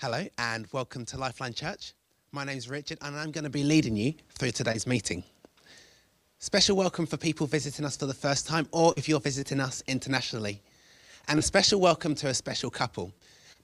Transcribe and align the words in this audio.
Hello 0.00 0.26
and 0.38 0.66
welcome 0.72 1.04
to 1.04 1.18
Lifeline 1.18 1.52
Church. 1.52 1.92
My 2.32 2.42
name's 2.42 2.70
Richard 2.70 2.96
and 3.02 3.14
I'm 3.14 3.30
going 3.32 3.44
to 3.44 3.50
be 3.50 3.64
leading 3.64 3.96
you 3.96 4.14
through 4.30 4.52
today's 4.52 4.86
meeting. 4.86 5.22
Special 6.38 6.74
welcome 6.74 7.04
for 7.04 7.18
people 7.18 7.46
visiting 7.46 7.84
us 7.84 7.98
for 7.98 8.06
the 8.06 8.14
first 8.14 8.46
time 8.46 8.66
or 8.72 8.94
if 8.96 9.10
you're 9.10 9.20
visiting 9.20 9.60
us 9.60 9.82
internationally. 9.86 10.62
And 11.28 11.38
a 11.38 11.42
special 11.42 11.82
welcome 11.82 12.14
to 12.14 12.28
a 12.28 12.34
special 12.34 12.70
couple. 12.70 13.12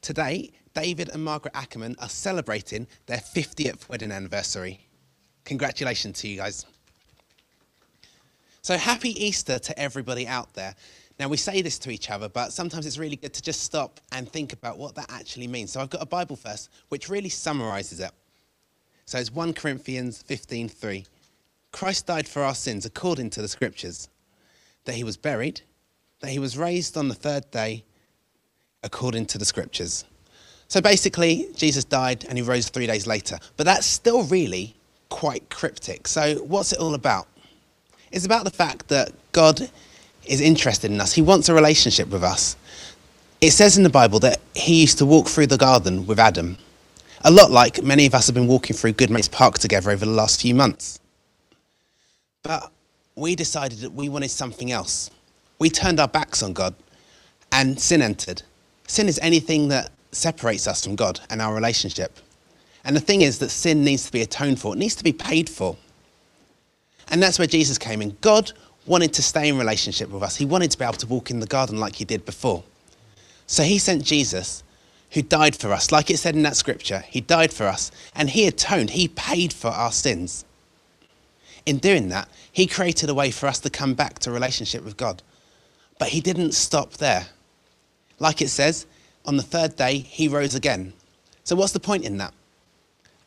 Today, 0.02 0.50
David 0.74 1.08
and 1.08 1.24
Margaret 1.24 1.56
Ackerman 1.56 1.96
are 2.00 2.10
celebrating 2.10 2.86
their 3.06 3.16
50th 3.16 3.88
wedding 3.88 4.12
anniversary. 4.12 4.86
Congratulations 5.46 6.20
to 6.20 6.28
you 6.28 6.36
guys. 6.36 6.66
So, 8.60 8.77
happy 8.77 9.24
Easter 9.24 9.58
to 9.58 9.78
everybody 9.78 10.27
out 10.27 10.52
there. 10.52 10.74
Now, 11.19 11.29
we 11.29 11.37
say 11.38 11.62
this 11.62 11.79
to 11.80 11.91
each 11.91 12.11
other, 12.11 12.29
but 12.29 12.52
sometimes 12.52 12.87
it's 12.87 12.98
really 12.98 13.16
good 13.16 13.33
to 13.33 13.43
just 13.43 13.62
stop 13.62 14.01
and 14.12 14.30
think 14.30 14.52
about 14.52 14.77
what 14.77 14.95
that 14.97 15.11
actually 15.11 15.47
means. 15.47 15.73
So, 15.73 15.80
I've 15.80 15.91
got 15.91 16.02
a 16.02 16.06
Bible 16.06 16.37
verse 16.37 16.69
which 16.89 17.09
really 17.09 17.30
summarizes 17.30 18.01
it. 18.01 18.11
So, 19.06 19.19
it's 19.19 19.33
1 19.33 19.55
Corinthians 19.55 20.23
15:3. 20.23 21.06
Christ 21.73 22.06
died 22.06 22.29
for 22.29 22.42
our 22.42 22.55
sins 22.55 22.84
according 22.84 23.30
to 23.30 23.42
the 23.42 23.48
scriptures, 23.48 24.09
that 24.84 24.95
he 24.95 25.05
was 25.05 25.16
buried, 25.16 25.62
that 26.20 26.30
he 26.30 26.39
was 26.39 26.56
raised 26.56 26.97
on 26.97 27.09
the 27.09 27.15
third 27.15 27.51
day 27.51 27.84
according 28.83 29.27
to 29.27 29.39
the 29.39 29.45
scriptures. 29.45 30.05
So 30.69 30.80
basically, 30.80 31.48
Jesus 31.55 31.84
died 31.84 32.25
and 32.28 32.37
he 32.37 32.42
rose 32.42 32.69
three 32.69 32.87
days 32.87 33.06
later. 33.06 33.39
But 33.56 33.64
that's 33.64 33.86
still 33.86 34.25
really 34.25 34.77
quite 35.08 35.48
cryptic. 35.51 36.08
So, 36.08 36.36
what's 36.36 36.73
it 36.73 36.78
all 36.78 36.95
about? 36.95 37.27
It's 38.11 38.27
about 38.27 38.45
the 38.45 38.51
fact 38.51 38.89
that 38.89 39.12
God 39.33 39.70
is 40.28 40.41
interested 40.41 40.91
in 40.91 41.00
us, 41.00 41.12
He 41.12 41.22
wants 41.22 41.48
a 41.48 41.55
relationship 41.55 42.08
with 42.08 42.22
us. 42.22 42.56
It 43.41 43.50
says 43.50 43.77
in 43.77 43.82
the 43.82 43.91
Bible 43.91 44.19
that 44.20 44.41
He 44.55 44.80
used 44.80 44.98
to 44.98 45.06
walk 45.06 45.28
through 45.28 45.48
the 45.48 45.58
garden 45.58 46.06
with 46.06 46.18
Adam, 46.18 46.58
a 47.24 47.30
lot 47.30 47.50
like 47.50 47.83
many 47.83 48.06
of 48.06 48.14
us 48.14 48.27
have 48.27 48.34
been 48.34 48.46
walking 48.46 48.77
through 48.77 48.92
Goodmates 48.92 49.30
Park 49.30 49.58
together 49.58 49.91
over 49.91 50.05
the 50.05 50.10
last 50.10 50.41
few 50.41 50.55
months. 50.55 51.00
But 52.42 52.70
we 53.16 53.34
decided 53.34 53.78
that 53.80 53.92
we 53.92 54.08
wanted 54.08 54.30
something 54.30 54.70
else. 54.70 55.10
We 55.58 55.70
turned 55.70 55.98
our 55.98 56.08
backs 56.08 56.42
on 56.42 56.52
God 56.52 56.74
and 57.50 57.80
sin 57.80 58.02
entered. 58.02 58.42
Sin 58.86 59.08
is 59.08 59.18
anything 59.20 59.68
that 59.68 59.90
separates 60.12 60.66
us 60.66 60.84
from 60.84 60.96
God 60.96 61.20
and 61.30 61.42
our 61.42 61.55
relationship. 61.55 62.18
And 62.84 62.94
the 62.94 63.00
thing 63.00 63.22
is 63.22 63.38
that 63.40 63.48
sin 63.48 63.83
needs 63.83 64.06
to 64.06 64.12
be 64.12 64.22
atoned 64.22 64.61
for, 64.61 64.74
it 64.74 64.78
needs 64.78 64.94
to 64.96 65.05
be 65.05 65.12
paid 65.12 65.50
for. 65.50 65.77
And 67.08 67.22
that's 67.22 67.38
where 67.38 67.48
Jesus 67.48 67.78
came 67.78 68.02
in. 68.02 68.16
God 68.20 68.52
wanted 68.87 69.12
to 69.15 69.23
stay 69.23 69.48
in 69.48 69.59
relationship 69.59 70.11
with 70.11 70.23
us, 70.23 70.37
He 70.37 70.45
wanted 70.45 70.70
to 70.70 70.79
be 70.79 70.84
able 70.84 70.95
to 70.95 71.06
walk 71.06 71.31
in 71.31 71.41
the 71.41 71.47
garden 71.47 71.79
like 71.79 71.97
He 71.97 72.05
did 72.05 72.25
before. 72.25 72.62
So 73.47 73.62
He 73.62 73.79
sent 73.79 74.05
Jesus, 74.05 74.62
who 75.12 75.23
died 75.23 75.56
for 75.56 75.73
us. 75.73 75.92
Like 75.92 76.11
it 76.11 76.19
said 76.19 76.34
in 76.34 76.42
that 76.42 76.56
scripture, 76.56 77.05
He 77.09 77.20
died 77.20 77.53
for 77.53 77.67
us 77.67 77.91
and 78.14 78.31
He 78.31 78.47
atoned, 78.47 78.91
He 78.91 79.09
paid 79.09 79.53
for 79.53 79.69
our 79.69 79.92
sins. 79.92 80.45
In 81.64 81.79
doing 81.79 82.09
that, 82.11 82.29
He 82.53 82.67
created 82.67 83.11
a 83.11 83.14
way 83.14 83.31
for 83.31 83.47
us 83.47 83.59
to 83.61 83.70
come 83.70 83.95
back 83.95 84.19
to 84.20 84.31
relationship 84.31 84.84
with 84.84 84.97
God. 84.97 85.23
But 85.98 86.09
He 86.09 86.20
didn't 86.20 86.53
stop 86.53 86.95
there. 86.95 87.27
Like 88.19 88.41
it 88.41 88.48
says, 88.48 88.87
on 89.25 89.37
the 89.37 89.42
third 89.42 89.77
day, 89.77 89.98
He 89.98 90.29
rose 90.29 90.55
again. 90.55 90.92
So, 91.45 91.57
what's 91.57 91.73
the 91.73 91.81
point 91.81 92.05
in 92.05 92.19
that? 92.19 92.34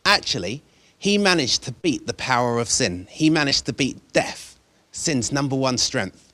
Actually, 0.05 0.61
He 0.97 1.17
managed 1.17 1.63
to 1.63 1.71
beat 1.71 2.07
the 2.07 2.13
power 2.13 2.59
of 2.59 2.69
sin, 2.69 3.07
He 3.09 3.29
managed 3.29 3.65
to 3.65 3.73
beat 3.73 3.97
death, 4.13 4.48
sin's 4.91 5.31
number 5.31 5.55
one 5.55 5.77
strength. 5.77 6.33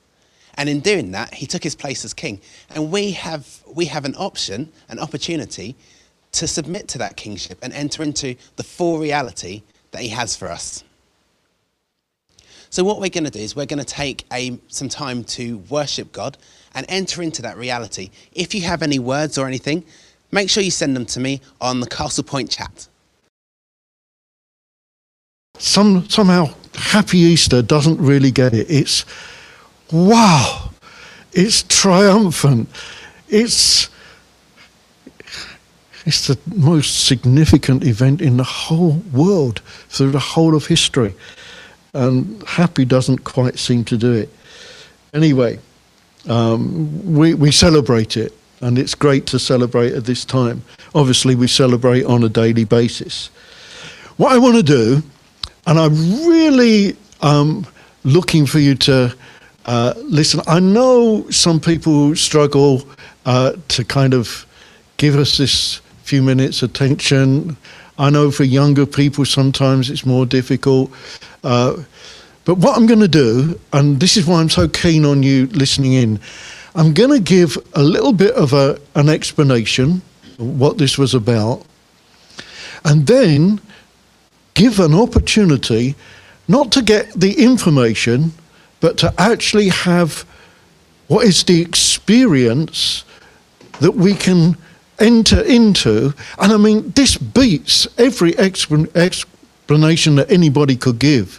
And 0.54 0.68
in 0.68 0.80
doing 0.80 1.10
that, 1.12 1.34
he 1.34 1.46
took 1.46 1.62
his 1.62 1.74
place 1.74 2.04
as 2.04 2.14
king. 2.14 2.40
And 2.74 2.90
we 2.90 3.12
have, 3.12 3.62
we 3.66 3.86
have 3.86 4.04
an 4.04 4.14
option, 4.16 4.72
an 4.88 4.98
opportunity 4.98 5.76
to 6.32 6.46
submit 6.46 6.88
to 6.88 6.98
that 6.98 7.16
kingship 7.16 7.58
and 7.62 7.72
enter 7.72 8.02
into 8.02 8.36
the 8.56 8.62
full 8.62 8.98
reality 8.98 9.62
that 9.90 10.02
he 10.02 10.08
has 10.08 10.36
for 10.36 10.48
us. 10.48 10.84
So, 12.70 12.84
what 12.84 13.00
we're 13.00 13.10
going 13.10 13.24
to 13.24 13.30
do 13.30 13.38
is 13.38 13.54
we're 13.54 13.66
going 13.66 13.78
to 13.78 13.84
take 13.84 14.24
a, 14.32 14.58
some 14.68 14.88
time 14.88 15.24
to 15.24 15.58
worship 15.70 16.12
God 16.12 16.36
and 16.74 16.84
enter 16.88 17.22
into 17.22 17.40
that 17.42 17.56
reality. 17.56 18.10
If 18.32 18.54
you 18.54 18.62
have 18.62 18.82
any 18.82 18.98
words 18.98 19.38
or 19.38 19.46
anything, 19.46 19.84
make 20.30 20.50
sure 20.50 20.62
you 20.62 20.70
send 20.70 20.94
them 20.94 21.06
to 21.06 21.20
me 21.20 21.40
on 21.60 21.80
the 21.80 21.86
Castle 21.86 22.24
Point 22.24 22.50
chat. 22.50 22.88
Some, 25.58 26.08
somehow, 26.10 26.50
Happy 26.96 27.18
Easter 27.18 27.60
doesn't 27.60 27.98
really 27.98 28.30
get 28.30 28.54
it. 28.54 28.70
It's 28.70 29.04
wow, 29.92 30.70
it's 31.34 31.62
triumphant, 31.64 32.70
it's 33.28 33.90
it's 36.06 36.26
the 36.26 36.38
most 36.54 37.04
significant 37.04 37.84
event 37.84 38.22
in 38.22 38.38
the 38.38 38.44
whole 38.44 39.02
world 39.12 39.60
through 39.90 40.12
the 40.12 40.18
whole 40.18 40.56
of 40.56 40.68
history. 40.68 41.12
And 41.92 42.42
happy 42.44 42.86
doesn't 42.86 43.24
quite 43.24 43.58
seem 43.58 43.84
to 43.84 43.98
do 43.98 44.14
it. 44.14 44.30
Anyway, 45.12 45.58
um, 46.30 47.14
we, 47.14 47.34
we 47.34 47.52
celebrate 47.52 48.16
it, 48.16 48.32
and 48.62 48.78
it's 48.78 48.94
great 48.94 49.26
to 49.26 49.38
celebrate 49.38 49.92
at 49.92 50.06
this 50.06 50.24
time. 50.24 50.62
Obviously, 50.94 51.34
we 51.34 51.46
celebrate 51.46 52.04
on 52.04 52.24
a 52.24 52.30
daily 52.30 52.64
basis. 52.64 53.28
What 54.16 54.32
I 54.32 54.38
want 54.38 54.56
to 54.56 54.62
do, 54.62 55.02
and 55.66 55.78
I'm 55.78 55.94
really 56.26 56.96
um, 57.20 57.66
looking 58.04 58.46
for 58.46 58.58
you 58.58 58.74
to 58.76 59.14
uh, 59.66 59.94
listen. 59.96 60.40
I 60.46 60.60
know 60.60 61.28
some 61.30 61.60
people 61.60 62.14
struggle 62.14 62.88
uh, 63.24 63.54
to 63.68 63.84
kind 63.84 64.14
of 64.14 64.46
give 64.96 65.16
us 65.16 65.36
this 65.36 65.80
few 66.04 66.22
minutes 66.22 66.62
attention. 66.62 67.56
I 67.98 68.10
know 68.10 68.30
for 68.30 68.44
younger 68.44 68.86
people 68.86 69.24
sometimes 69.24 69.90
it's 69.90 70.06
more 70.06 70.24
difficult. 70.24 70.92
Uh, 71.42 71.82
but 72.44 72.58
what 72.58 72.76
I'm 72.76 72.86
going 72.86 73.00
to 73.00 73.08
do, 73.08 73.58
and 73.72 73.98
this 73.98 74.16
is 74.16 74.24
why 74.24 74.40
I'm 74.40 74.48
so 74.48 74.68
keen 74.68 75.04
on 75.04 75.24
you 75.24 75.46
listening 75.48 75.94
in, 75.94 76.20
I'm 76.76 76.94
going 76.94 77.10
to 77.10 77.18
give 77.18 77.58
a 77.74 77.82
little 77.82 78.12
bit 78.12 78.34
of 78.34 78.52
a, 78.52 78.78
an 78.94 79.08
explanation 79.08 80.00
of 80.38 80.60
what 80.60 80.78
this 80.78 80.96
was 80.96 81.14
about, 81.14 81.64
and 82.84 83.06
then 83.06 83.60
give 84.56 84.80
an 84.80 84.94
opportunity 84.94 85.94
not 86.48 86.72
to 86.72 86.82
get 86.82 87.12
the 87.12 87.44
information, 87.44 88.32
but 88.80 88.98
to 88.98 89.12
actually 89.18 89.68
have 89.68 90.24
what 91.06 91.24
is 91.24 91.44
the 91.44 91.60
experience 91.60 93.04
that 93.80 93.92
we 93.92 94.14
can 94.14 94.56
enter 94.98 95.42
into. 95.42 96.14
And 96.38 96.52
I 96.52 96.56
mean, 96.56 96.90
this 96.90 97.16
beats 97.16 97.86
every 97.98 98.32
explan- 98.32 98.94
explanation 98.96 100.16
that 100.16 100.30
anybody 100.30 100.74
could 100.74 100.98
give. 100.98 101.38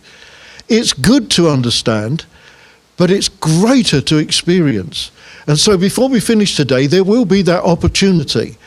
It's 0.69 0.93
good 0.93 1.31
to 1.31 1.49
understand, 1.49 2.25
but 2.97 3.09
it's 3.09 3.29
greater 3.29 3.99
to 4.01 4.17
experience. 4.17 5.11
And 5.47 5.57
so 5.57 5.77
before 5.77 6.09
we 6.09 6.19
finish 6.19 6.55
today, 6.55 6.87
there 6.87 7.03
will 7.03 7.25
be 7.25 7.41
that 7.43 7.63
opportunity. 7.63 8.57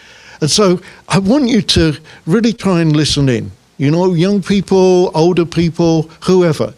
And 0.41 0.51
so 0.51 0.81
I 1.09 1.19
want 1.19 1.49
you 1.49 1.63
to 1.63 1.99
really 2.27 2.53
try 2.53 2.81
and 2.81 2.97
listen 2.97 3.29
in. 3.29 3.53
You 3.81 3.91
know, 3.91 4.13
young 4.13 4.43
people, 4.43 5.11
older 5.15 5.47
people, 5.47 6.03
whoever. 6.25 6.75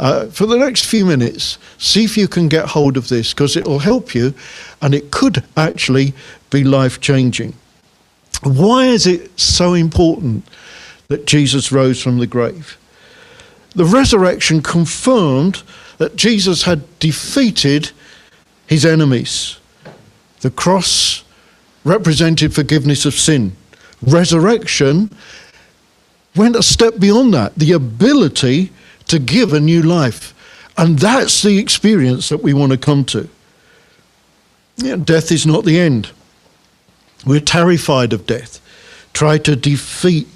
Uh, 0.00 0.26
for 0.26 0.46
the 0.46 0.56
next 0.56 0.84
few 0.84 1.04
minutes, 1.04 1.58
see 1.78 2.02
if 2.02 2.16
you 2.16 2.26
can 2.26 2.48
get 2.48 2.66
hold 2.66 2.96
of 2.96 3.08
this 3.08 3.32
because 3.32 3.56
it 3.56 3.68
will 3.68 3.78
help 3.78 4.16
you 4.16 4.34
and 4.82 4.92
it 4.92 5.12
could 5.12 5.44
actually 5.56 6.12
be 6.50 6.64
life 6.64 7.00
changing. 7.00 7.54
Why 8.42 8.86
is 8.86 9.06
it 9.06 9.38
so 9.38 9.74
important 9.74 10.44
that 11.06 11.24
Jesus 11.24 11.70
rose 11.70 12.02
from 12.02 12.18
the 12.18 12.26
grave? 12.26 12.76
The 13.76 13.84
resurrection 13.84 14.60
confirmed 14.60 15.62
that 15.98 16.16
Jesus 16.16 16.64
had 16.64 16.82
defeated 16.98 17.92
his 18.66 18.84
enemies. 18.84 19.56
The 20.40 20.50
cross 20.50 21.22
represented 21.84 22.52
forgiveness 22.52 23.06
of 23.06 23.14
sin. 23.14 23.54
Resurrection 24.02 25.10
went 26.36 26.56
a 26.56 26.62
step 26.62 26.98
beyond 26.98 27.34
that 27.34 27.54
the 27.56 27.72
ability 27.72 28.70
to 29.06 29.18
give 29.18 29.52
a 29.52 29.60
new 29.60 29.82
life. 29.82 30.34
And 30.76 30.98
that's 30.98 31.42
the 31.42 31.58
experience 31.58 32.28
that 32.28 32.42
we 32.42 32.54
want 32.54 32.72
to 32.72 32.78
come 32.78 33.04
to. 33.06 33.28
Yeah, 34.76 34.96
death 34.96 35.30
is 35.30 35.46
not 35.46 35.64
the 35.64 35.78
end. 35.78 36.10
We're 37.26 37.40
terrified 37.40 38.12
of 38.12 38.26
death, 38.26 38.60
try 39.12 39.36
to 39.38 39.54
defeat 39.54 40.26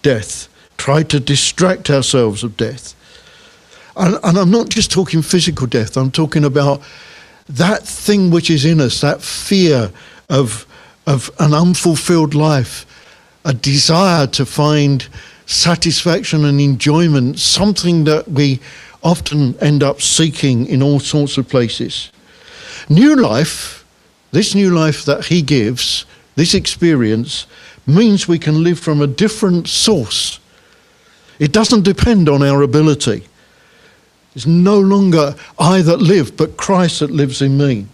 death, 0.00 0.48
try 0.78 1.02
to 1.02 1.20
distract 1.20 1.90
ourselves 1.90 2.42
of 2.42 2.56
death. 2.56 2.94
And, 3.96 4.18
and, 4.24 4.38
I'm 4.38 4.50
not 4.50 4.70
just 4.70 4.90
talking 4.90 5.20
physical 5.20 5.66
death, 5.66 5.98
I'm 5.98 6.10
talking 6.10 6.44
about 6.44 6.80
that 7.48 7.82
thing 7.86 8.30
which 8.30 8.48
is 8.48 8.64
in 8.64 8.80
us, 8.80 9.02
that 9.02 9.20
fear 9.20 9.92
of, 10.30 10.66
of 11.06 11.30
an 11.38 11.52
unfulfilled 11.52 12.34
life, 12.34 12.86
a 13.44 13.52
desire 13.52 14.26
to 14.28 14.46
find 14.46 15.06
satisfaction 15.46 16.44
and 16.44 16.60
enjoyment, 16.60 17.38
something 17.38 18.04
that 18.04 18.28
we 18.28 18.60
often 19.02 19.58
end 19.58 19.82
up 19.82 20.00
seeking 20.00 20.66
in 20.66 20.82
all 20.82 21.00
sorts 21.00 21.36
of 21.38 21.48
places. 21.48 22.10
New 22.88 23.16
life, 23.16 23.84
this 24.30 24.54
new 24.54 24.70
life 24.70 25.04
that 25.04 25.26
he 25.26 25.42
gives, 25.42 26.06
this 26.36 26.54
experience, 26.54 27.46
means 27.86 28.28
we 28.28 28.38
can 28.38 28.62
live 28.62 28.78
from 28.78 29.00
a 29.00 29.06
different 29.06 29.68
source. 29.68 30.38
It 31.38 31.52
doesn't 31.52 31.82
depend 31.82 32.28
on 32.28 32.42
our 32.42 32.62
ability. 32.62 33.26
It's 34.34 34.46
no 34.46 34.78
longer 34.78 35.34
I 35.58 35.82
that 35.82 36.00
live, 36.00 36.36
but 36.36 36.56
Christ 36.56 37.00
that 37.00 37.10
lives 37.10 37.42
in 37.42 37.58
me. 37.58 37.86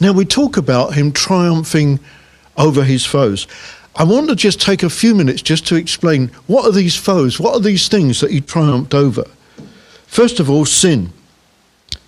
Now, 0.00 0.12
we 0.12 0.24
talk 0.24 0.56
about 0.56 0.94
him 0.94 1.12
triumphing 1.12 2.00
over 2.56 2.82
his 2.82 3.04
foes. 3.04 3.46
I 3.96 4.02
want 4.02 4.28
to 4.28 4.34
just 4.34 4.60
take 4.60 4.82
a 4.82 4.90
few 4.90 5.14
minutes 5.14 5.40
just 5.40 5.66
to 5.68 5.76
explain 5.76 6.28
what 6.46 6.66
are 6.66 6.72
these 6.72 6.96
foes? 6.96 7.38
What 7.38 7.54
are 7.54 7.60
these 7.60 7.88
things 7.88 8.20
that 8.20 8.30
he 8.30 8.40
triumphed 8.40 8.94
over? 8.94 9.24
First 10.06 10.40
of 10.40 10.50
all, 10.50 10.64
sin. 10.64 11.12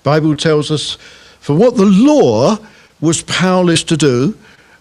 Bible 0.02 0.36
tells 0.36 0.70
us 0.70 0.96
for 1.40 1.54
what 1.54 1.76
the 1.76 1.86
law 1.86 2.58
was 3.00 3.22
powerless 3.22 3.84
to 3.84 3.96
do, 3.96 4.36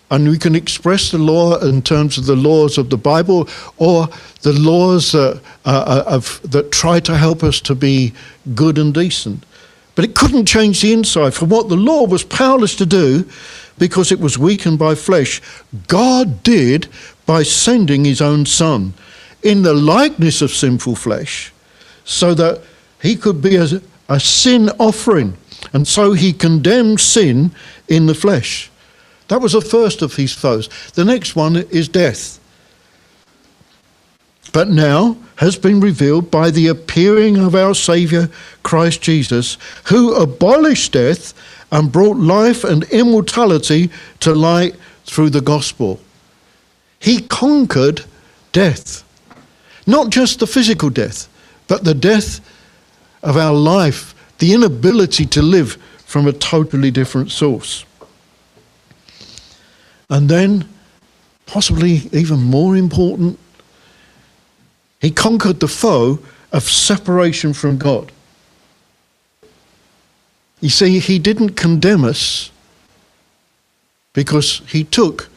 and 0.10 0.28
we 0.28 0.38
can 0.38 0.56
express 0.56 1.12
the 1.12 1.18
law 1.18 1.60
in 1.60 1.82
terms 1.82 2.18
of 2.18 2.26
the 2.26 2.36
laws 2.36 2.78
of 2.78 2.90
the 2.90 2.98
Bible 2.98 3.48
or 3.78 4.08
the 4.42 4.54
laws 4.54 5.14
uh, 5.14 5.40
uh, 5.66 6.04
of, 6.06 6.40
that 6.44 6.72
try 6.72 7.00
to 7.00 7.18
help 7.18 7.44
us 7.44 7.60
to 7.62 7.76
be 7.76 8.14
good 8.54 8.78
and 8.78 8.94
decent. 8.94 9.44
But 9.96 10.06
it 10.06 10.16
couldn't 10.16 10.46
change 10.46 10.82
the 10.82 10.94
inside. 10.94 11.34
For 11.34 11.46
what 11.46 11.70
the 11.70 11.78
law 11.78 12.06
was 12.06 12.24
powerless 12.24 12.76
to 12.76 12.86
do, 12.86 13.28
because 13.78 14.12
it 14.12 14.20
was 14.20 14.38
weakened 14.38 14.80
by 14.80 14.96
flesh, 14.96 15.42
God 15.88 16.44
did 16.44 16.88
by 17.26 17.44
sending 17.44 18.06
his 18.06 18.22
own 18.22 18.46
Son 18.46 18.94
in 19.44 19.62
the 19.62 19.74
likeness 19.74 20.42
of 20.42 20.52
sinful 20.52 20.96
flesh, 20.96 21.54
so 22.04 22.34
that 22.34 22.62
he 23.02 23.16
could 23.16 23.42
be 23.42 23.56
a, 23.56 23.68
a 24.10 24.20
sin 24.20 24.70
offering. 24.80 25.38
And 25.74 25.88
so 25.88 26.14
he 26.14 26.34
condemned 26.34 27.00
sin 27.00 27.52
in 27.88 28.06
the 28.06 28.16
flesh. 28.16 28.72
That 29.28 29.42
was 29.42 29.54
the 29.54 29.62
first 29.62 30.02
of 30.02 30.16
his 30.16 30.34
foes. 30.34 30.70
The 30.92 31.06
next 31.06 31.36
one 31.36 31.56
is 31.56 31.88
death. 31.88 32.40
But 34.54 34.70
now 34.70 35.18
has 35.38 35.58
been 35.58 35.82
revealed 35.82 36.32
by 36.32 36.50
the 36.50 36.68
appearing 36.68 37.38
of 37.38 37.56
our 37.56 37.74
Saviour 37.74 38.30
Christ 38.64 39.02
Jesus, 39.02 39.58
who 39.86 40.14
abolished 40.14 40.94
death 40.94 41.34
and 41.72 41.92
brought 41.92 42.18
life 42.18 42.64
and 42.64 42.84
immortality 42.86 43.90
to 44.20 44.34
light 44.34 44.76
through 45.06 45.30
the 45.30 45.42
gospel. 45.42 46.00
He 47.00 47.22
conquered 47.22 48.04
death. 48.52 49.04
Not 49.88 50.10
just 50.10 50.40
the 50.40 50.48
physical 50.48 50.90
death, 50.90 51.28
but 51.68 51.84
the 51.84 51.94
death 51.94 52.40
of 53.22 53.38
our 53.38 53.54
life, 53.54 54.16
the 54.40 54.54
inability 54.54 55.26
to 55.28 55.42
live 55.42 55.78
from 56.06 56.28
a 56.28 56.34
totally 56.34 56.92
different 56.92 57.32
source. 57.32 57.86
And 60.10 60.30
then, 60.30 60.68
possibly 61.46 62.10
even 62.12 62.40
more 62.40 62.76
important, 62.76 63.40
he 65.02 65.12
conquered 65.12 65.60
the 65.60 65.68
foe 65.68 66.20
of 66.52 66.64
separation 66.64 67.54
from 67.54 67.78
God. 67.78 68.12
You 70.62 70.70
see, 70.70 71.00
he 71.00 71.20
didn't 71.20 71.52
condemn 71.52 72.04
us 72.04 72.52
because 74.14 74.62
he 74.68 74.84
took 74.84 75.30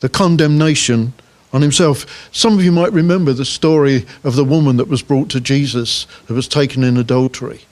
the 0.00 0.08
condemnation 0.08 1.12
on 1.52 1.62
himself. 1.62 2.28
Some 2.32 2.54
of 2.58 2.64
you 2.64 2.72
might 2.72 2.92
remember 2.92 3.32
the 3.32 3.44
story 3.44 4.06
of 4.22 4.36
the 4.36 4.44
woman 4.44 4.76
that 4.76 4.88
was 4.88 5.02
brought 5.02 5.30
to 5.30 5.40
Jesus 5.40 6.06
that 6.26 6.34
was 6.34 6.48
taken 6.48 6.84
in 6.84 6.96
adultery. 6.96 7.62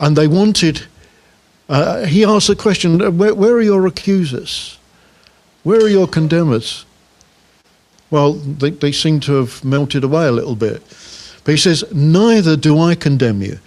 And 0.00 0.16
they 0.16 0.28
wanted, 0.28 0.86
uh, 1.68 2.06
he 2.06 2.24
asked 2.24 2.48
the 2.48 2.56
question, 2.56 2.98
where, 3.18 3.34
where 3.34 3.54
are 3.54 3.62
your 3.62 3.86
accusers? 3.86 4.78
Where 5.64 5.80
are 5.80 5.88
your 5.88 6.06
condemners? 6.06 6.86
Well, 8.10 8.34
they, 8.34 8.70
they 8.70 8.92
seem 8.92 9.20
to 9.20 9.34
have 9.34 9.62
melted 9.64 10.04
away 10.04 10.26
a 10.26 10.32
little 10.32 10.56
bit. 10.56 10.82
But 11.44 11.52
he 11.52 11.58
says, 11.58 11.84
Neither 11.92 12.56
do 12.56 12.78
I 12.78 12.94
condemn 12.94 13.42
you. 13.42 13.58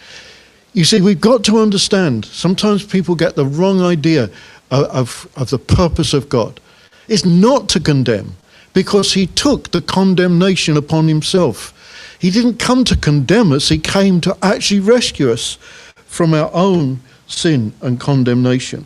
You 0.74 0.86
see, 0.86 1.02
we've 1.02 1.20
got 1.20 1.44
to 1.46 1.60
understand, 1.60 2.26
sometimes 2.26 2.86
people 2.86 3.16
get 3.16 3.36
the 3.36 3.46
wrong 3.46 3.82
idea 3.82 4.30
of, 4.70 4.86
of, 4.86 5.28
of, 5.36 5.50
the 5.50 5.60
purpose 5.60 6.14
of 6.14 6.30
God. 6.30 6.62
It's 7.10 7.26
not 7.26 7.68
to 7.70 7.80
condemn, 7.80 8.36
because 8.74 9.14
he 9.14 9.28
took 9.28 9.72
the 9.72 9.82
condemnation 9.82 10.78
upon 10.78 11.10
himself. 11.10 11.78
He 12.20 12.32
didn't 12.32 12.58
come 12.58 12.86
to 12.86 12.96
condemn 12.96 13.52
us, 13.52 13.68
he 13.68 13.80
came 13.80 14.22
to 14.22 14.38
actually 14.42 14.80
rescue 14.80 15.32
us 15.32 15.58
from 16.06 16.34
our 16.34 16.50
own 16.54 17.02
sin 17.28 17.74
and 17.82 18.00
condemnation. 18.00 18.86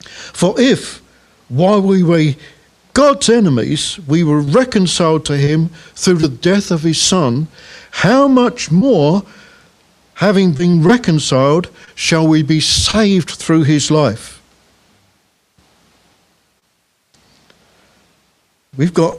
For 0.00 0.60
if, 0.60 1.00
while 1.48 1.80
we 1.80 2.02
were 2.02 2.34
God's 2.92 3.30
enemies, 3.30 3.98
we 4.06 4.22
were 4.22 4.40
reconciled 4.40 5.24
to 5.26 5.36
him 5.36 5.68
through 5.94 6.18
the 6.18 6.28
death 6.28 6.70
of 6.70 6.82
his 6.82 7.00
Son, 7.00 7.48
how 7.90 8.28
much 8.28 8.70
more? 8.70 9.22
Having 10.14 10.52
been 10.52 10.82
reconciled, 10.82 11.68
shall 11.94 12.26
we 12.26 12.42
be 12.42 12.60
saved 12.60 13.30
through 13.30 13.64
his 13.64 13.90
life. 13.90 14.40
We've 18.76 18.94
got 18.94 19.18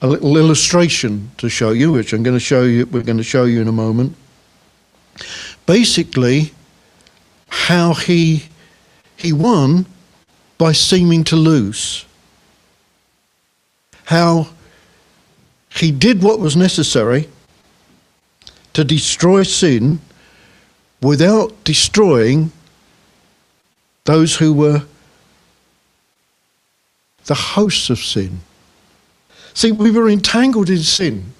a 0.00 0.06
little 0.06 0.36
illustration 0.36 1.30
to 1.38 1.48
show 1.48 1.70
you, 1.70 1.92
which 1.92 2.12
I'm 2.12 2.22
going 2.22 2.36
to 2.36 2.40
show 2.40 2.62
you, 2.62 2.86
we're 2.86 3.02
going 3.02 3.18
to 3.18 3.24
show 3.24 3.44
you 3.44 3.60
in 3.60 3.68
a 3.68 3.72
moment. 3.72 4.14
Basically, 5.66 6.52
how 7.48 7.94
he, 7.94 8.44
he 9.16 9.32
won 9.32 9.86
by 10.56 10.72
seeming 10.72 11.24
to 11.24 11.36
lose. 11.36 12.04
How 14.04 14.48
he 15.70 15.90
did 15.90 16.22
what 16.22 16.40
was 16.40 16.56
necessary 16.56 17.28
to 18.72 18.84
destroy 18.84 19.42
sin 19.42 20.00
without 21.00 21.52
destroying 21.64 22.52
those 24.04 24.36
who 24.36 24.52
were 24.52 24.82
the 27.26 27.34
hosts 27.34 27.90
of 27.90 27.98
sin. 27.98 28.40
See, 29.54 29.72
we 29.72 29.90
were 29.90 30.08
entangled 30.08 30.70
in 30.70 30.78
sin. 30.78 31.32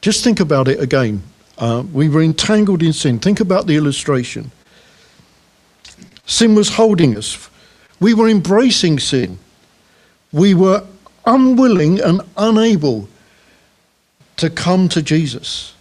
Just 0.00 0.22
think 0.22 0.40
about 0.40 0.68
it 0.68 0.80
again. 0.80 1.22
Uh, 1.58 1.82
we 1.92 2.08
were 2.08 2.22
entangled 2.22 2.82
in 2.82 2.92
sin. 2.92 3.18
Think 3.18 3.40
about 3.40 3.66
the 3.66 3.76
illustration. 3.76 4.50
Sin 6.26 6.54
was 6.54 6.74
holding 6.74 7.16
us. 7.16 7.48
We 8.00 8.14
were 8.14 8.28
embracing 8.28 8.98
sin. 8.98 9.38
We 10.32 10.54
were 10.54 10.84
unwilling 11.24 12.00
and 12.00 12.20
unable 12.36 13.08
to 14.36 14.50
come 14.50 14.88
to 14.88 15.02
Jesus. 15.02 15.74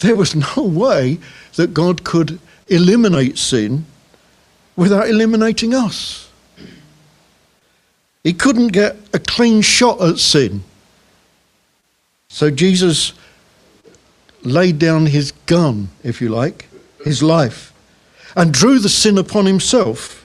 There 0.00 0.16
was 0.16 0.34
no 0.34 0.62
way 0.62 1.18
that 1.56 1.74
God 1.74 2.04
could 2.04 2.38
eliminate 2.68 3.38
sin 3.38 3.84
without 4.76 5.08
eliminating 5.08 5.74
us. 5.74 6.30
He 8.22 8.32
couldn't 8.32 8.68
get 8.68 8.96
a 9.12 9.18
clean 9.18 9.60
shot 9.60 10.00
at 10.00 10.18
sin. 10.18 10.64
So 12.28 12.50
Jesus 12.50 13.12
laid 14.42 14.78
down 14.78 15.06
his 15.06 15.32
gun, 15.46 15.88
if 16.02 16.20
you 16.20 16.30
like, 16.30 16.68
his 17.04 17.22
life, 17.22 17.72
and 18.34 18.52
drew 18.52 18.78
the 18.78 18.88
sin 18.88 19.18
upon 19.18 19.46
himself. 19.46 20.24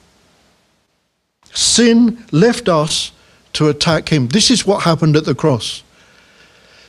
Sin 1.53 2.23
left 2.31 2.69
us 2.69 3.11
to 3.53 3.69
attack 3.69 4.09
him. 4.09 4.29
This 4.29 4.49
is 4.49 4.65
what 4.65 4.83
happened 4.83 5.15
at 5.15 5.25
the 5.25 5.35
cross. 5.35 5.83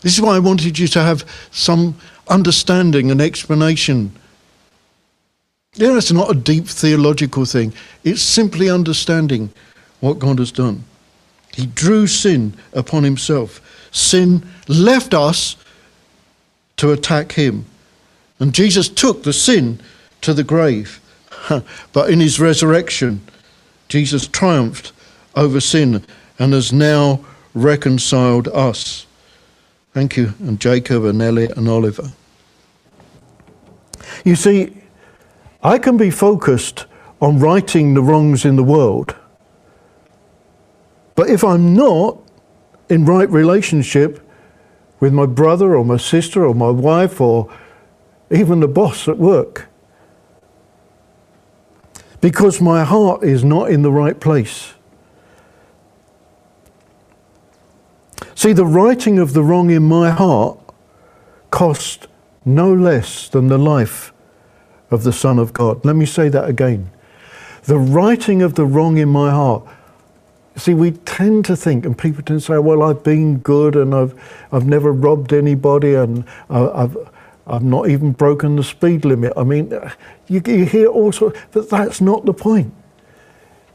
This 0.03 0.15
is 0.15 0.21
why 0.21 0.37
I 0.37 0.39
wanted 0.39 0.79
you 0.79 0.89
to 0.89 1.03
have 1.03 1.25
some 1.51 1.97
understanding 2.29 3.11
and 3.11 3.21
explanation 3.21 4.13
yeah, 5.75 5.97
it's 5.97 6.13
not 6.13 6.31
a 6.31 6.35
deep 6.35 6.67
theological 6.67 7.45
thing. 7.45 7.73
It's 8.03 8.23
simply 8.23 8.69
understanding 8.69 9.51
what 10.01 10.19
God 10.19 10.39
has 10.39 10.51
done. 10.51 10.85
He 11.53 11.67
drew 11.67 12.07
sin 12.07 12.55
upon 12.73 13.05
himself. 13.05 13.61
Sin 13.93 14.47
left 14.69 15.15
us 15.15 15.57
to 16.77 16.93
attack 16.93 17.33
him. 17.33 17.67
And 18.39 18.55
Jesus 18.55 18.89
took 18.89 19.23
the 19.23 19.33
sin 19.33 19.81
to 20.23 20.35
the 20.35 20.45
grave. 20.45 21.01
but 21.93 22.11
in 22.11 22.21
his 22.21 22.41
resurrection, 22.41 23.21
Jesus 23.89 24.27
triumphed 24.27 24.93
over 25.37 25.61
sin 25.61 26.05
and 26.39 26.53
has 26.53 26.73
now 26.73 27.25
reconciled 27.55 28.49
us. 28.49 29.07
Thank 29.93 30.17
you, 30.17 30.35
and 30.41 30.61
Jacob 30.61 31.05
and 31.05 31.21
Elliot 31.21 31.57
and 31.57 31.69
Oliver. 31.69 32.13
You 34.25 34.37
see, 34.37 34.80
I 35.63 35.79
can 35.79 35.97
be 35.97 36.11
focused 36.11 36.87
on 37.21 37.39
righting 37.39 37.95
the 37.95 38.03
wrongs 38.03 38.45
in 38.45 38.57
the 38.57 38.65
world. 38.65 39.15
But 41.15 41.29
if 41.29 41.45
I'm 41.45 41.75
not 41.75 42.19
in 42.89 43.05
right 43.05 43.29
relationship 43.29 44.27
with 45.01 45.13
my 45.13 45.27
brother 45.27 45.77
or 45.77 45.85
my 45.85 45.99
sister 45.99 46.45
or 46.45 46.55
my 46.55 46.71
wife 46.71 47.21
or 47.21 47.53
even 48.31 48.61
the 48.61 48.69
boss 48.69 49.07
at 49.07 49.19
work, 49.19 49.69
because 52.21 52.61
my 52.61 52.85
heart 52.85 53.23
is 53.23 53.45
not 53.45 53.71
in 53.71 53.83
the 53.83 53.93
right 53.93 54.19
place, 54.19 54.75
See, 58.41 58.55
the 58.55 58.65
righting 58.65 59.19
of 59.19 59.35
the 59.35 59.43
wrong 59.43 59.69
in 59.69 59.83
my 59.83 60.09
heart 60.09 60.59
cost 61.51 62.07
no 62.43 62.73
less 62.73 63.29
than 63.29 63.49
the 63.49 63.59
life 63.59 64.15
of 64.91 65.05
the 65.05 65.13
Son 65.13 65.39
of 65.39 65.53
God. 65.53 65.85
Let 65.85 65.97
me 65.97 66.07
say 66.07 66.29
that 66.29 66.49
again. 66.49 66.91
The 67.65 67.79
righting 67.79 68.43
of 68.43 68.55
the 68.55 68.65
wrong 68.65 68.99
in 68.99 69.09
my 69.09 69.31
heart. 69.31 69.65
See, 70.57 70.75
we 70.75 70.93
tend 70.93 71.45
to 71.47 71.57
think, 71.57 71.85
and 71.87 71.97
people 71.97 72.23
tend 72.23 72.41
to 72.41 72.47
say, 72.47 72.59
well, 72.59 72.83
I've 72.83 73.05
been 73.05 73.39
good 73.39 73.77
and 73.77 73.95
I've, 73.95 74.15
I've 74.53 74.67
never 74.67 74.93
robbed 74.93 75.33
anybody 75.33 75.95
and 75.95 76.25
uh, 76.49 76.73
I've, 76.73 76.97
I've 77.47 77.63
not 77.63 77.89
even 77.89 78.13
broken 78.13 78.57
the 78.57 78.65
speed 78.65 79.05
limit. 79.05 79.33
I 79.37 79.45
mean, 79.45 79.71
you, 80.27 80.43
you 80.45 80.65
hear 80.65 80.89
all 80.89 81.13
sorts, 81.13 81.39
but 81.53 81.71
that's 81.71 82.01
not 82.01 82.25
the 82.27 82.35
point. 82.35 82.75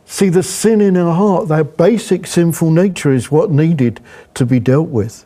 See, 0.05 0.29
the 0.29 0.43
sin 0.43 0.81
in 0.81 0.97
our 0.97 1.15
heart, 1.15 1.47
that 1.47 1.77
basic 1.77 2.27
sinful 2.27 2.69
nature, 2.69 3.11
is 3.11 3.31
what 3.31 3.49
needed 3.49 3.99
to 4.35 4.45
be 4.45 4.59
dealt 4.59 4.89
with. 4.89 5.25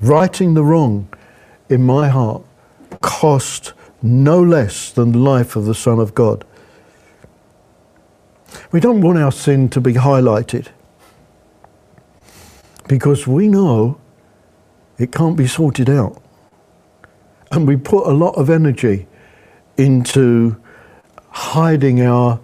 Righting 0.00 0.54
the 0.54 0.64
wrong 0.64 1.08
in 1.68 1.82
my 1.82 2.08
heart 2.08 2.42
cost 3.00 3.72
no 4.04 4.40
less 4.42 4.90
than 4.90 5.12
the 5.12 5.18
life 5.18 5.56
of 5.56 5.64
the 5.64 5.74
Son 5.74 5.98
of 5.98 6.14
God. 6.14 6.44
We 8.70 8.78
don't 8.78 9.00
want 9.00 9.18
our 9.18 9.32
sin 9.32 9.70
to 9.70 9.80
be 9.80 9.94
highlighted 9.94 10.68
because 12.86 13.26
we 13.26 13.48
know 13.48 13.98
it 14.98 15.10
can't 15.10 15.36
be 15.36 15.46
sorted 15.46 15.88
out. 15.88 16.22
And 17.50 17.66
we 17.66 17.76
put 17.76 18.06
a 18.06 18.12
lot 18.12 18.32
of 18.32 18.50
energy 18.50 19.06
into 19.78 20.60
hiding 21.30 22.02
our, 22.02 22.40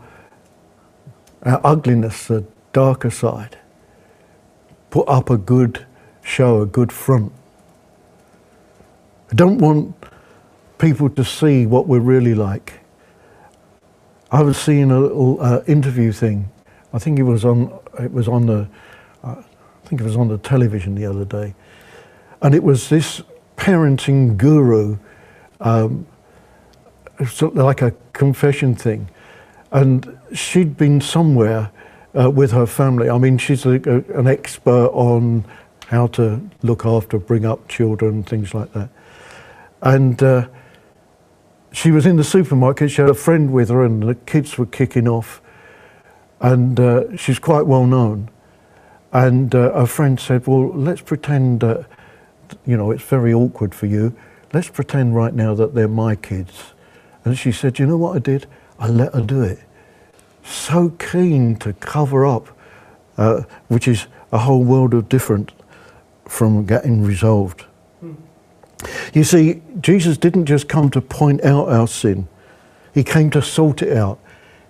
our 1.43 1.61
ugliness, 1.63 2.27
the 2.27 2.45
darker 2.73 3.11
side. 3.11 3.59
Put 4.89 5.07
up 5.09 5.29
a 5.29 5.37
good 5.37 5.87
show, 6.23 6.63
a 6.63 6.67
good 6.67 6.91
front. 6.91 7.33
I 9.31 9.35
don't 9.35 9.59
want 9.59 10.00
people 10.81 11.11
to 11.11 11.25
see 11.25 11.67
what 11.67 11.87
we're 11.87 12.01
really 12.01 12.35
like. 12.35 12.81
I 14.33 14.43
was 14.43 14.57
seeing 14.57 14.91
a 14.91 14.99
little 14.99 15.41
uh, 15.41 15.63
interview 15.67 16.13
thing. 16.13 16.49
I 16.93 16.99
think 16.99 17.19
it 17.19 17.25
was 17.25 17.45
on. 17.45 17.79
It 17.99 18.13
was 18.13 18.29
on 18.29 18.47
the. 18.47 18.69
Uh, 19.23 19.37
I 19.37 19.89
think 19.89 20.01
it 20.01 20.05
was 20.05 20.17
on 20.17 20.29
the 20.29 20.39
television 20.39 20.95
the 20.95 21.07
other 21.07 21.25
day, 21.25 21.55
and 22.43 22.55
it 22.55 22.63
was 22.63 22.89
this 22.89 23.23
parenting 23.57 24.37
guru. 24.37 24.97
Um, 25.61 26.07
like 27.41 27.83
a 27.83 27.93
confession 28.13 28.75
thing, 28.75 29.11
and 29.73 30.19
she'd 30.33 30.77
been 30.77 31.01
somewhere 31.01 31.71
uh, 32.19 32.31
with 32.31 32.53
her 32.53 32.67
family. 32.67 33.11
I 33.11 33.19
mean, 33.19 33.37
she's 33.37 33.67
a, 33.67 33.75
a, 33.75 34.19
an 34.19 34.27
expert 34.27 34.87
on 34.93 35.45
how 35.89 36.07
to 36.07 36.41
look 36.63 36.87
after, 36.87 37.19
bring 37.19 37.45
up 37.45 37.69
children, 37.69 38.23
things 38.23 38.55
like 38.55 38.73
that. 38.73 38.89
And 39.83 40.23
uh, 40.23 40.49
she 41.73 41.91
was 41.91 42.07
in 42.07 42.17
the 42.17 42.25
supermarket. 42.25 42.91
She 42.91 43.01
had 43.01 43.11
a 43.11 43.15
friend 43.15 43.53
with 43.53 43.69
her, 43.69 43.85
and 43.85 44.03
the 44.03 44.15
kids 44.15 44.59
were 44.59 44.67
kicking 44.67 45.07
off. 45.07 45.41
And 46.41 46.79
uh, 46.81 47.17
she's 47.17 47.39
quite 47.39 47.67
well 47.67 47.87
known. 47.87 48.31
And 49.13 49.55
uh, 49.55 49.73
her 49.73 49.87
friend 49.87 50.19
said, 50.19 50.47
"Well, 50.47 50.69
let's 50.69 51.01
pretend 51.01 51.61
that, 51.61 51.87
you 52.67 52.77
know, 52.77 52.91
it's 52.91 53.05
very 53.05 53.33
awkward 53.33 53.75
for 53.75 53.87
you. 53.87 54.17
Let's 54.53 54.69
pretend 54.69 55.15
right 55.15 55.35
now 55.35 55.55
that 55.55 55.75
they're 55.75 55.89
my 55.89 56.17
kids." 56.17 56.73
And 57.25 57.39
she 57.39 57.53
said, 57.53 57.79
"You 57.79 57.87
know 57.87 57.97
what 57.97 58.17
I 58.17 58.19
did? 58.19 58.47
I 58.79 58.89
let 58.89 59.15
her 59.15 59.21
do 59.21 59.43
it. 59.43 59.61
So 60.43 60.91
keen 60.91 61.57
to 61.57 61.73
cover 61.75 62.27
up, 62.27 62.49
uh, 63.17 63.43
which 63.69 63.87
is 63.87 64.07
a 64.33 64.39
whole 64.39 64.65
world 64.65 64.95
of 64.95 65.09
different 65.09 65.53
from 66.27 66.65
getting 66.65 67.03
resolved." 67.03 67.67
You 69.13 69.25
see, 69.25 69.63
Jesus 69.81 70.17
didn't 70.17 70.47
just 70.47 70.69
come 70.69 70.91
to 70.91 71.01
point 71.01 71.45
out 71.45 71.69
our 71.69 71.89
sin, 71.89 72.29
He 72.95 73.05
came 73.05 73.31
to 73.31 73.43
sort 73.43 73.83
it 73.83 73.97
out. 73.97 74.19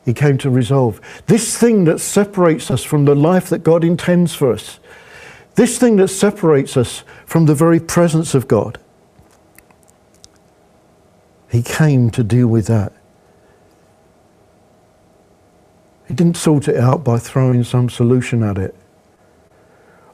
He 0.05 0.15
came 0.15 0.39
to 0.39 0.51
resolve. 0.51 0.99
This 1.27 1.59
thing 1.59 1.85
that 1.85 2.01
separates 2.01 2.71
us 2.71 2.83
from 2.83 3.05
the 3.05 3.15
life 3.15 3.51
that 3.51 3.63
God 3.63 3.85
intends 3.85 4.35
for 4.35 4.51
us, 4.51 4.81
this 5.57 5.79
thing 5.79 5.97
that 5.97 6.09
separates 6.09 6.77
us 6.77 7.05
from 7.27 7.45
the 7.45 7.55
very 7.55 7.79
presence 7.79 8.35
of 8.35 8.49
God, 8.49 8.79
He 11.51 11.63
came 11.63 12.11
to 12.11 12.25
deal 12.25 12.47
with 12.47 12.67
that. 12.67 12.93
He 16.09 16.15
didn't 16.15 16.37
sort 16.37 16.67
it 16.67 16.77
out 16.77 17.05
by 17.05 17.19
throwing 17.19 17.63
some 17.63 17.89
solution 17.89 18.43
at 18.43 18.59
it 18.59 18.75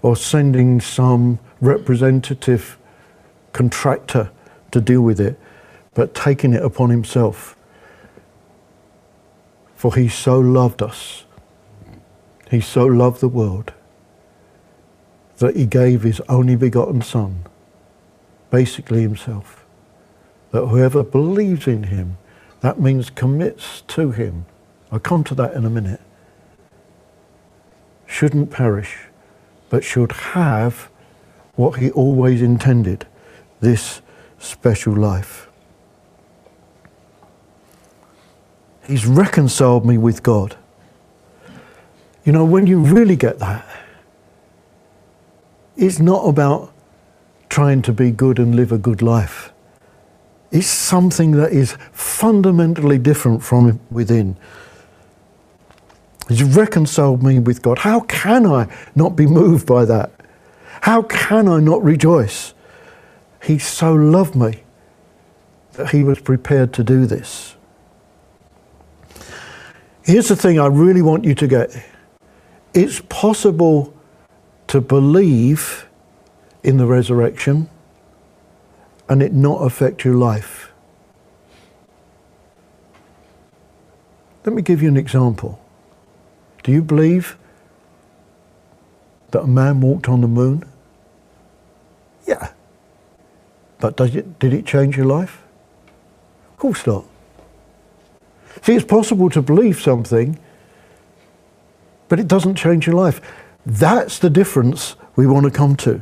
or 0.02 0.14
sending 0.14 0.78
some 0.78 1.38
representative 1.60 2.76
contractor 3.56 4.30
to 4.70 4.82
deal 4.82 5.00
with 5.00 5.18
it, 5.18 5.40
but 5.94 6.14
taking 6.14 6.52
it 6.52 6.62
upon 6.62 6.90
himself. 6.90 7.56
For 9.74 9.94
he 9.94 10.08
so 10.10 10.38
loved 10.38 10.82
us, 10.82 11.24
he 12.50 12.60
so 12.60 12.84
loved 12.84 13.22
the 13.22 13.28
world, 13.28 13.72
that 15.38 15.56
he 15.56 15.64
gave 15.64 16.02
his 16.02 16.20
only 16.28 16.54
begotten 16.54 17.00
Son, 17.00 17.46
basically 18.50 19.00
himself, 19.00 19.64
that 20.50 20.66
whoever 20.66 21.02
believes 21.02 21.66
in 21.66 21.84
him, 21.84 22.18
that 22.60 22.78
means 22.78 23.08
commits 23.08 23.80
to 23.88 24.10
him, 24.10 24.44
I'll 24.92 24.98
come 24.98 25.24
to 25.24 25.34
that 25.34 25.54
in 25.54 25.64
a 25.64 25.70
minute, 25.70 26.02
shouldn't 28.06 28.50
perish, 28.50 28.98
but 29.70 29.82
should 29.82 30.12
have 30.12 30.90
what 31.54 31.78
he 31.78 31.90
always 31.92 32.42
intended 32.42 33.06
this 33.60 34.02
special 34.38 34.94
life. 34.94 35.48
He's 38.86 39.06
reconciled 39.06 39.84
me 39.84 39.98
with 39.98 40.22
God. 40.22 40.56
You 42.24 42.32
know, 42.32 42.44
when 42.44 42.66
you 42.66 42.80
really 42.80 43.16
get 43.16 43.38
that, 43.40 43.66
it's 45.76 45.98
not 45.98 46.24
about 46.24 46.72
trying 47.48 47.82
to 47.82 47.92
be 47.92 48.10
good 48.10 48.38
and 48.38 48.54
live 48.54 48.72
a 48.72 48.78
good 48.78 49.02
life. 49.02 49.52
It's 50.50 50.66
something 50.66 51.32
that 51.32 51.52
is 51.52 51.76
fundamentally 51.92 52.98
different 52.98 53.42
from 53.42 53.80
within. 53.90 54.36
He's 56.28 56.42
reconciled 56.42 57.22
me 57.22 57.38
with 57.38 57.62
God. 57.62 57.78
How 57.78 58.00
can 58.00 58.46
I 58.46 58.66
not 58.94 59.16
be 59.16 59.26
moved 59.26 59.66
by 59.66 59.84
that? 59.84 60.10
How 60.82 61.02
can 61.02 61.48
I 61.48 61.60
not 61.60 61.82
rejoice? 61.82 62.54
He 63.46 63.60
so 63.60 63.94
loved 63.94 64.34
me 64.34 64.64
that 65.74 65.90
he 65.90 66.02
was 66.02 66.18
prepared 66.18 66.72
to 66.72 66.82
do 66.82 67.06
this. 67.06 67.54
Here's 70.02 70.26
the 70.26 70.34
thing 70.34 70.58
I 70.58 70.66
really 70.66 71.00
want 71.00 71.24
you 71.24 71.34
to 71.36 71.46
get 71.46 71.70
it's 72.74 73.00
possible 73.08 73.94
to 74.66 74.80
believe 74.80 75.86
in 76.64 76.76
the 76.76 76.86
resurrection 76.86 77.70
and 79.08 79.22
it 79.22 79.32
not 79.32 79.58
affect 79.58 80.04
your 80.04 80.14
life. 80.14 80.72
Let 84.44 84.56
me 84.56 84.62
give 84.62 84.82
you 84.82 84.88
an 84.88 84.96
example. 84.96 85.60
Do 86.64 86.72
you 86.72 86.82
believe 86.82 87.36
that 89.30 89.42
a 89.42 89.46
man 89.46 89.80
walked 89.80 90.08
on 90.08 90.20
the 90.20 90.28
moon? 90.28 90.64
Yeah. 92.26 92.50
But 93.78 93.96
does 93.96 94.14
it, 94.16 94.38
did 94.38 94.52
it 94.52 94.66
change 94.66 94.96
your 94.96 95.06
life? 95.06 95.42
Of 96.52 96.58
course 96.58 96.86
not. 96.86 97.04
See, 98.62 98.74
it's 98.74 98.84
possible 98.84 99.28
to 99.30 99.42
believe 99.42 99.80
something, 99.80 100.38
but 102.08 102.18
it 102.18 102.26
doesn't 102.26 102.54
change 102.54 102.86
your 102.86 102.96
life. 102.96 103.20
That's 103.66 104.18
the 104.18 104.30
difference 104.30 104.96
we 105.14 105.26
want 105.26 105.44
to 105.44 105.50
come 105.50 105.76
to. 105.76 106.00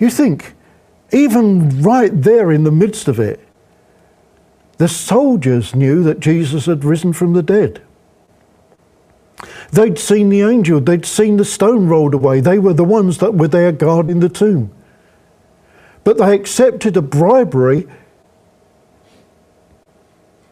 You 0.00 0.10
think, 0.10 0.54
even 1.12 1.82
right 1.82 2.10
there 2.12 2.50
in 2.50 2.64
the 2.64 2.72
midst 2.72 3.06
of 3.06 3.20
it, 3.20 3.40
the 4.78 4.88
soldiers 4.88 5.74
knew 5.74 6.02
that 6.02 6.20
Jesus 6.20 6.66
had 6.66 6.84
risen 6.84 7.12
from 7.12 7.32
the 7.32 7.42
dead. 7.42 7.80
They'd 9.70 9.98
seen 9.98 10.28
the 10.28 10.42
angel, 10.42 10.80
they'd 10.80 11.06
seen 11.06 11.36
the 11.36 11.44
stone 11.44 11.86
rolled 11.86 12.14
away. 12.14 12.40
They 12.40 12.58
were 12.58 12.74
the 12.74 12.84
ones 12.84 13.18
that 13.18 13.34
were 13.34 13.48
there 13.48 13.72
guarding 13.72 14.20
the 14.20 14.28
tomb 14.28 14.75
but 16.06 16.18
they 16.18 16.36
accepted 16.36 16.96
a 16.96 17.02
bribery 17.02 17.84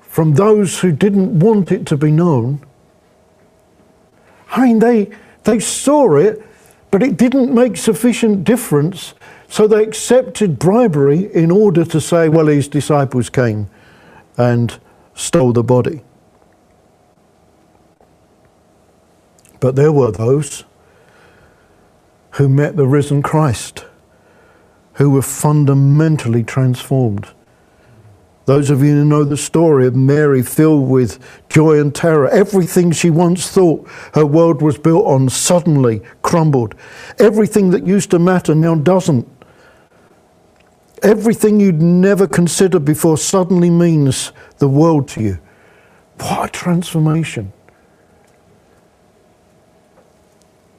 from 0.01 0.35
those 0.35 0.81
who 0.81 0.91
didn't 0.91 1.39
want 1.39 1.71
it 1.71 1.87
to 1.87 1.97
be 1.97 2.11
known. 2.11 2.61
I 4.51 4.67
mean, 4.67 4.81
they, 4.81 5.11
they 5.45 5.61
saw 5.61 6.17
it, 6.17 6.45
but 6.91 7.05
it 7.05 7.17
didn't 7.17 7.55
make 7.55 7.77
sufficient 7.77 8.43
difference, 8.43 9.15
so 9.49 9.69
they 9.69 9.85
accepted 9.85 10.59
bribery 10.59 11.33
in 11.33 11.53
order 11.53 11.85
to 11.85 12.01
say, 12.01 12.29
well, 12.29 12.49
his 12.49 12.67
disciples 12.67 13.31
came 13.31 13.71
and 14.37 14.81
stole 15.15 15.53
the 15.53 15.63
body. 15.63 16.03
But 19.61 19.77
there 19.77 19.93
were 19.93 20.11
those 20.11 20.65
who 22.33 22.49
met 22.49 22.75
the 22.75 22.89
risen 22.89 23.23
Christ, 23.23 23.85
who 24.95 25.11
were 25.11 25.23
fundamentally 25.23 26.43
transformed. 26.43 27.29
Those 28.47 28.69
of 28.69 28.83
you 28.83 28.95
who 28.95 29.05
know 29.05 29.25
the 29.25 29.39
story 29.39 29.87
of 29.87 29.97
Mary 29.97 30.43
filled 30.43 30.89
with 30.89 31.19
joy 31.49 31.81
and 31.81 31.95
terror, 31.95 32.29
everything 32.29 32.93
she 32.93 33.09
once 33.09 33.49
thought 33.49 33.89
her 34.13 34.27
world 34.27 34.61
was 34.61 34.77
built 34.77 35.07
on 35.07 35.31
suddenly 35.31 36.03
crumbled. 36.21 36.75
Everything 37.19 37.71
that 37.71 37.87
used 37.87 38.11
to 38.11 38.19
matter 38.19 38.55
now 38.55 38.75
doesn't. 38.75 39.27
Everything 41.03 41.59
you'd 41.59 41.83
never 41.83 42.27
considered 42.27 42.85
before 42.85 43.17
suddenly 43.17 43.71
means 43.71 44.33
the 44.59 44.69
world 44.69 45.09
to 45.09 45.23
you. 45.23 45.39
What 46.19 46.49
a 46.49 46.53
transformation. 46.53 47.53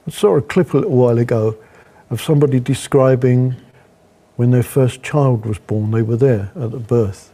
I 0.08 0.12
saw 0.12 0.38
a 0.38 0.42
clip 0.42 0.74
a 0.74 0.78
little 0.78 0.96
while 0.96 1.18
ago 1.18 1.58
of 2.12 2.22
somebody 2.22 2.60
describing 2.60 3.56
when 4.36 4.52
their 4.52 4.64
first 4.64 5.02
child 5.02 5.46
was 5.46 5.60
born. 5.60 5.92
They 5.92 6.02
were 6.02 6.18
there 6.18 6.52
at 6.56 6.72
the 6.72 6.80
birth. 6.80 7.34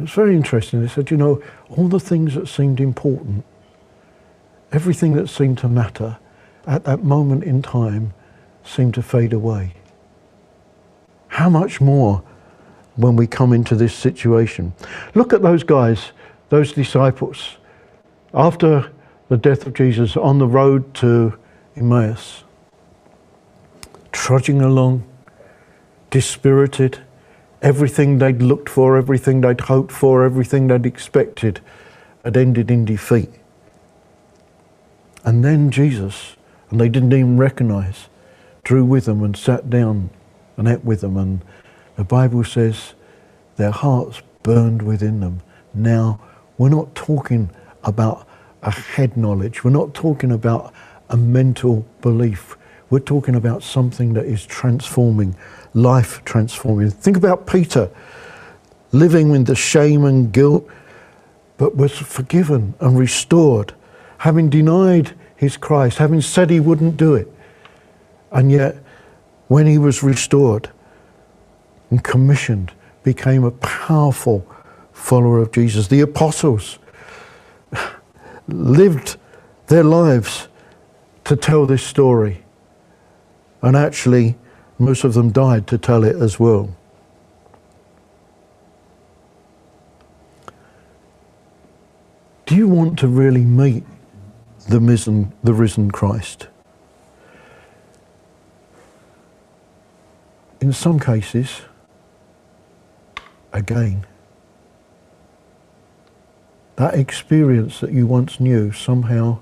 It's 0.00 0.12
very 0.12 0.34
interesting. 0.34 0.80
They 0.80 0.88
said, 0.88 1.10
you 1.10 1.16
know, 1.16 1.42
all 1.70 1.88
the 1.88 2.00
things 2.00 2.34
that 2.34 2.48
seemed 2.48 2.80
important, 2.80 3.44
everything 4.72 5.14
that 5.14 5.28
seemed 5.28 5.58
to 5.58 5.68
matter 5.68 6.18
at 6.66 6.84
that 6.84 7.04
moment 7.04 7.44
in 7.44 7.62
time 7.62 8.12
seemed 8.64 8.94
to 8.94 9.02
fade 9.02 9.32
away. 9.32 9.74
How 11.28 11.48
much 11.48 11.80
more 11.80 12.22
when 12.96 13.16
we 13.16 13.26
come 13.26 13.52
into 13.52 13.74
this 13.74 13.94
situation? 13.94 14.72
Look 15.14 15.32
at 15.32 15.42
those 15.42 15.62
guys, 15.62 16.12
those 16.48 16.72
disciples. 16.72 17.56
After 18.32 18.90
the 19.28 19.36
death 19.36 19.66
of 19.66 19.74
Jesus 19.74 20.16
on 20.16 20.38
the 20.38 20.46
road 20.46 20.94
to 20.94 21.38
Emmaus, 21.76 22.43
trudging 24.14 24.62
along, 24.62 25.04
dispirited, 26.10 27.00
Everything 27.64 28.18
they'd 28.18 28.42
looked 28.42 28.68
for, 28.68 28.98
everything 28.98 29.40
they'd 29.40 29.62
hoped 29.62 29.90
for, 29.90 30.22
everything 30.22 30.66
they'd 30.66 30.84
expected 30.84 31.60
had 32.22 32.36
ended 32.36 32.70
in 32.70 32.84
defeat. 32.84 33.30
And 35.24 35.42
then 35.42 35.70
Jesus, 35.70 36.36
and 36.68 36.78
they 36.78 36.90
didn't 36.90 37.14
even 37.14 37.38
recognize, 37.38 38.10
drew 38.64 38.84
with 38.84 39.06
them 39.06 39.22
and 39.22 39.34
sat 39.34 39.70
down 39.70 40.10
and 40.58 40.68
ate 40.68 40.84
with 40.84 41.00
them. 41.00 41.16
And 41.16 41.40
the 41.96 42.04
Bible 42.04 42.44
says 42.44 42.92
their 43.56 43.70
hearts 43.70 44.20
burned 44.42 44.82
within 44.82 45.20
them. 45.20 45.40
Now, 45.72 46.20
we're 46.58 46.68
not 46.68 46.94
talking 46.94 47.48
about 47.82 48.28
a 48.62 48.72
head 48.72 49.16
knowledge, 49.16 49.64
we're 49.64 49.70
not 49.70 49.94
talking 49.94 50.32
about 50.32 50.74
a 51.08 51.16
mental 51.16 51.86
belief. 52.02 52.58
We're 52.90 53.00
talking 53.00 53.34
about 53.34 53.62
something 53.62 54.14
that 54.14 54.24
is 54.24 54.44
transforming 54.46 55.36
life 55.74 56.24
transforming. 56.24 56.90
Think 56.90 57.16
about 57.16 57.46
Peter 57.46 57.90
living 58.92 59.28
with 59.28 59.46
the 59.46 59.56
shame 59.56 60.04
and 60.04 60.32
guilt, 60.32 60.68
but 61.56 61.76
was 61.76 61.92
forgiven 61.92 62.74
and 62.80 62.96
restored, 62.96 63.74
having 64.18 64.48
denied 64.48 65.12
his 65.36 65.56
Christ, 65.56 65.98
having 65.98 66.20
said 66.20 66.48
he 66.48 66.60
wouldn't 66.60 66.96
do 66.96 67.14
it. 67.14 67.28
And 68.30 68.50
yet, 68.50 68.76
when 69.48 69.66
he 69.66 69.78
was 69.78 70.02
restored 70.02 70.70
and 71.90 72.02
commissioned, 72.02 72.72
became 73.02 73.44
a 73.44 73.50
powerful 73.50 74.46
follower 74.92 75.38
of 75.38 75.52
Jesus. 75.52 75.88
The 75.88 76.00
apostles 76.00 76.78
lived 78.48 79.16
their 79.66 79.84
lives 79.84 80.48
to 81.24 81.36
tell 81.36 81.66
this 81.66 81.82
story. 81.82 82.43
And 83.64 83.78
actually, 83.78 84.36
most 84.78 85.04
of 85.04 85.14
them 85.14 85.30
died 85.30 85.66
to 85.68 85.78
tell 85.78 86.04
it 86.04 86.16
as 86.16 86.38
well. 86.38 86.76
Do 92.44 92.54
you 92.54 92.68
want 92.68 92.98
to 92.98 93.08
really 93.08 93.40
meet 93.40 93.84
the 94.68 94.78
risen, 94.78 95.32
the 95.42 95.54
risen 95.54 95.90
Christ? 95.90 96.48
In 100.60 100.74
some 100.74 101.00
cases, 101.00 101.62
again, 103.50 104.04
that 106.76 106.92
experience 106.96 107.80
that 107.80 107.92
you 107.92 108.06
once 108.06 108.38
knew 108.38 108.72
somehow 108.72 109.38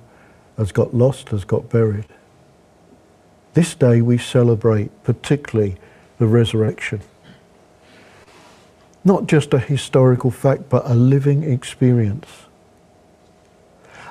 has 0.57 0.71
got 0.71 0.95
lost, 0.95 1.31
has 1.31 1.45
got 1.45 1.69
buried. 1.69 2.07
This 3.55 3.75
day 3.75 4.01
we 4.01 4.19
celebrate 4.19 4.91
particularly 5.05 5.77
the 6.19 6.27
resurrection. 6.27 7.01
Not 9.05 9.27
just 9.27 9.53
a 9.53 9.59
historical 9.59 10.31
fact, 10.31 10.69
but 10.69 10.85
a 10.87 10.95
living 10.95 11.43
experience. 11.43 12.29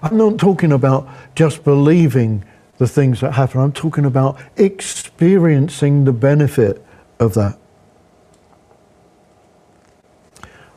I'm 0.04 0.18
not 0.18 0.38
talking 0.38 0.72
about 0.72 1.08
just 1.36 1.64
believing 1.64 2.44
the 2.78 2.88
things 2.88 3.22
that 3.22 3.34
happen. 3.34 3.62
I'm 3.62 3.72
talking 3.72 4.06
about 4.06 4.40
experiencing 4.58 6.06
the 6.06 6.12
benefit 6.12 6.84
of 7.20 7.36
that. 7.36 7.58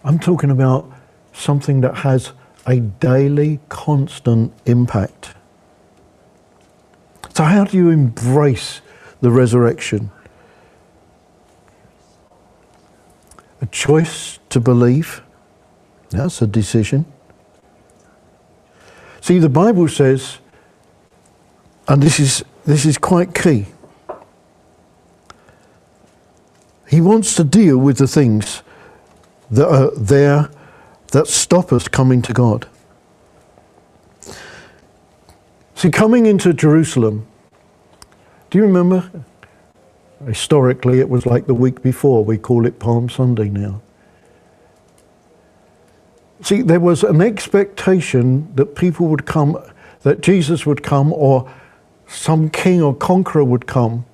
I'm 0.05 0.19
talking 0.19 0.51
about 0.51 0.91
something 1.33 1.81
that 1.81 1.97
has 1.97 2.33
a 2.67 2.81
daily, 2.81 3.61
constant 3.69 4.53
impact. 4.67 5.35
So, 7.35 7.43
how 7.43 7.65
do 7.65 7.77
you 7.77 7.91
embrace 7.91 8.81
the 9.21 9.31
resurrection? 9.31 10.11
A 13.61 13.67
choice 13.67 14.39
to 14.51 14.61
believe. 14.61 15.21
That's 16.11 16.41
a 16.43 16.47
decision. 16.47 17.07
See, 19.21 19.41
the 19.41 19.49
Bible 19.49 19.89
says, 19.89 20.39
and 21.89 22.01
this 22.01 22.21
is, 22.21 22.45
this 22.65 22.87
is 22.87 22.99
quite 22.99 23.35
key, 23.35 23.67
He 26.89 27.01
wants 27.01 27.35
to 27.35 27.43
deal 27.43 27.79
with 27.79 27.99
the 27.99 28.07
things 28.07 28.63
that 29.51 29.67
are 29.67 29.91
there 29.97 30.51
that 31.11 31.27
stop 31.27 31.73
us 31.73 31.89
coming 31.89 32.23
to 32.23 32.33
God. 32.33 32.69
See, 35.85 35.91
coming 35.91 36.25
into 36.25 36.55
Jerusalem, 36.55 37.27
do 38.49 38.57
you 38.57 38.65
remember? 38.65 39.11
Historically, 40.27 40.99
it 40.99 41.11
was 41.11 41.27
like 41.27 41.47
the 41.47 41.53
week 41.53 41.83
before. 41.83 42.25
We 42.25 42.39
call 42.39 42.65
it 42.65 42.79
Palm 42.79 43.11
Sunday 43.11 43.51
now. 43.51 43.83
See, 46.41 46.63
there 46.63 46.81
was 46.81 47.05
an 47.05 47.21
expectation 47.21 48.51
that 48.55 48.75
people 48.75 49.09
would 49.09 49.27
come, 49.27 49.63
that 50.05 50.23
Jesus 50.23 50.65
would 50.65 50.83
come, 50.83 51.13
or 51.13 51.53
some 52.07 52.49
king 52.49 52.81
or 52.81 52.95
conqueror 52.95 53.45
would 53.45 53.67
come 53.67 54.07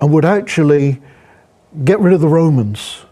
and 0.00 0.12
would 0.12 0.24
actually 0.24 1.00
get 1.84 2.00
rid 2.00 2.12
of 2.12 2.20
the 2.20 2.26
Romans, 2.26 3.04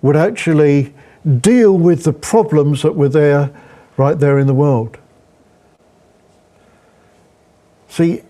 would 0.00 0.14
actually 0.14 0.94
deal 1.40 1.76
with 1.76 2.04
the 2.04 2.12
problems 2.12 2.82
that 2.82 2.94
were 2.94 3.08
there, 3.08 3.50
right 3.96 4.20
there 4.20 4.38
in 4.38 4.46
the 4.46 4.54
world. 4.54 4.96
See, 7.96 8.20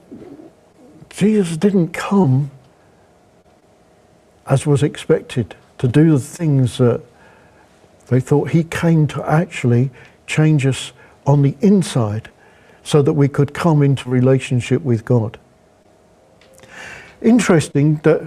Jesus 1.10 1.56
didn't 1.56 1.88
come 1.88 2.52
as 4.46 4.64
was 4.64 4.84
expected 4.84 5.56
to 5.78 5.88
do 5.88 6.12
the 6.12 6.20
things 6.20 6.78
that 6.78 7.02
they 8.06 8.20
thought. 8.20 8.50
He 8.50 8.62
came 8.62 9.08
to 9.08 9.28
actually 9.28 9.90
change 10.28 10.66
us 10.66 10.92
on 11.26 11.42
the 11.42 11.56
inside 11.62 12.30
so 12.84 13.02
that 13.02 13.14
we 13.14 13.26
could 13.26 13.54
come 13.54 13.82
into 13.82 14.08
relationship 14.08 14.82
with 14.82 15.04
God. 15.04 15.36
Interesting 17.20 17.96
that, 18.04 18.22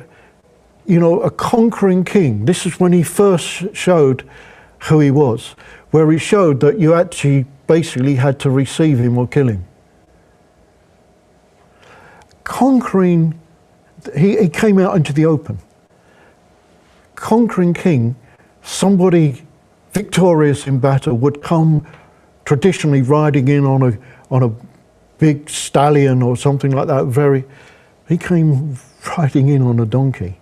you 0.85 0.99
know, 0.99 1.21
a 1.21 1.31
conquering 1.31 2.03
king, 2.03 2.43
this 2.43 2.65
is 2.65 2.81
when 2.81 2.91
he 2.91 3.01
first 3.01 3.73
showed 3.73 4.29
who 4.89 4.99
he 4.99 5.09
was, 5.09 5.55
where 5.91 6.11
he 6.11 6.17
showed 6.17 6.59
that 6.59 6.79
you 6.79 6.93
actually 6.93 7.45
basically 7.65 8.15
had 8.15 8.41
to 8.41 8.49
receive 8.49 8.99
him 8.99 9.17
or 9.17 9.25
kill 9.25 9.47
him 9.47 9.63
conquering, 12.49 13.39
he, 14.17 14.35
he 14.41 14.49
came 14.49 14.79
out 14.79 14.95
into 14.95 15.13
the 15.13 15.23
open. 15.23 15.59
Conquering 17.13 17.75
king, 17.75 18.15
somebody 18.63 19.43
victorious 19.91 20.65
in 20.65 20.79
battle 20.79 21.15
would 21.15 21.43
come 21.43 21.85
traditionally 22.45 23.03
riding 23.03 23.47
in 23.47 23.65
on 23.65 23.83
a, 23.83 23.97
on 24.31 24.41
a 24.41 24.51
big 25.19 25.47
stallion 25.47 26.23
or 26.23 26.35
something 26.35 26.71
like 26.71 26.87
that. 26.87 27.05
Very, 27.05 27.45
he 28.07 28.17
came 28.17 28.75
riding 29.15 29.49
in 29.49 29.61
on 29.61 29.79
a 29.79 29.85
donkey. 29.85 30.39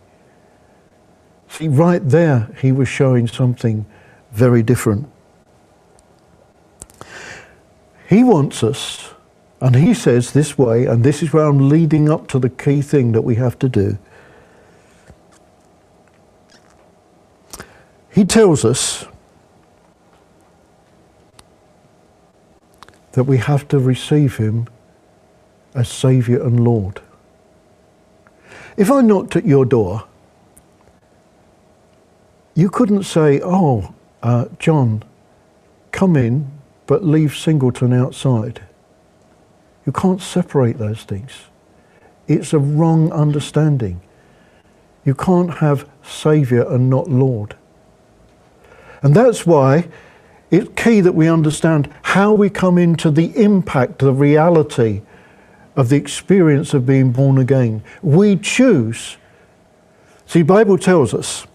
See, 1.50 1.68
right 1.68 2.08
there, 2.08 2.50
he 2.62 2.72
was 2.72 2.88
showing 2.88 3.28
something 3.28 3.86
very 4.32 4.64
different. 4.64 5.10
He 8.08 8.24
wants 8.24 8.64
us 8.64 9.14
And 9.60 9.76
he 9.76 9.94
says 9.94 10.32
this 10.34 10.58
way, 10.58 10.86
and 10.86 11.04
this 11.04 11.24
is 11.24 11.34
where 11.34 11.46
I'm 11.46 11.70
leading 11.70 12.10
up 12.10 12.28
to 12.30 12.40
the 12.40 12.50
key 12.50 12.82
thing 12.82 13.14
that 13.14 13.24
we 13.24 13.36
have 13.36 13.58
to 13.60 13.70
do. 13.70 13.98
He 18.12 18.24
tells 18.24 18.64
us 18.64 19.06
that 23.14 23.24
we 23.24 23.38
have 23.38 23.68
to 23.70 23.80
receive 23.80 24.38
him 24.38 24.68
as 25.74 25.90
Saviour 25.90 26.46
and 26.46 26.60
Lord. 26.60 27.02
If 28.76 28.92
I 28.92 29.02
knocked 29.02 29.36
at 29.36 29.46
your 29.46 29.66
door, 29.66 30.04
you 32.54 32.70
couldn't 32.70 33.04
say, 33.04 33.42
Oh, 33.44 33.94
uh, 34.22 34.46
John, 34.60 35.04
come 35.92 36.16
in, 36.16 36.52
but 36.86 37.04
leave 37.04 37.36
Singleton 37.36 37.92
outside. 37.92 38.67
You 39.88 39.94
can't 39.94 40.22
separate 40.22 40.78
those 40.78 41.04
things. 41.04 41.32
It's 42.28 42.52
a 42.52 42.60
wrong 42.60 43.10
understanding. 43.14 44.02
You 45.06 45.16
can't 45.16 45.56
have 45.56 45.90
Saviour 46.04 46.70
and 46.70 46.90
not 46.90 47.10
Lord. 47.10 47.56
And 49.02 49.16
that's 49.16 49.46
why 49.46 49.88
it's 50.52 50.70
key 50.76 51.00
that 51.00 51.14
we 51.14 51.30
understand 51.30 51.90
how 52.02 52.34
we 52.34 52.50
come 52.50 52.78
into 52.78 53.10
the 53.10 53.32
impact, 53.42 54.00
the 54.00 54.12
reality 54.12 55.04
of 55.78 55.88
the 55.88 55.96
experience 55.96 56.74
of 56.74 56.86
being 56.86 57.14
born 57.14 57.38
again. 57.38 57.82
We 58.02 58.36
choose. 58.36 59.16
See, 60.26 60.42
Bible 60.42 60.78
tells 60.78 61.14
us 61.14 61.48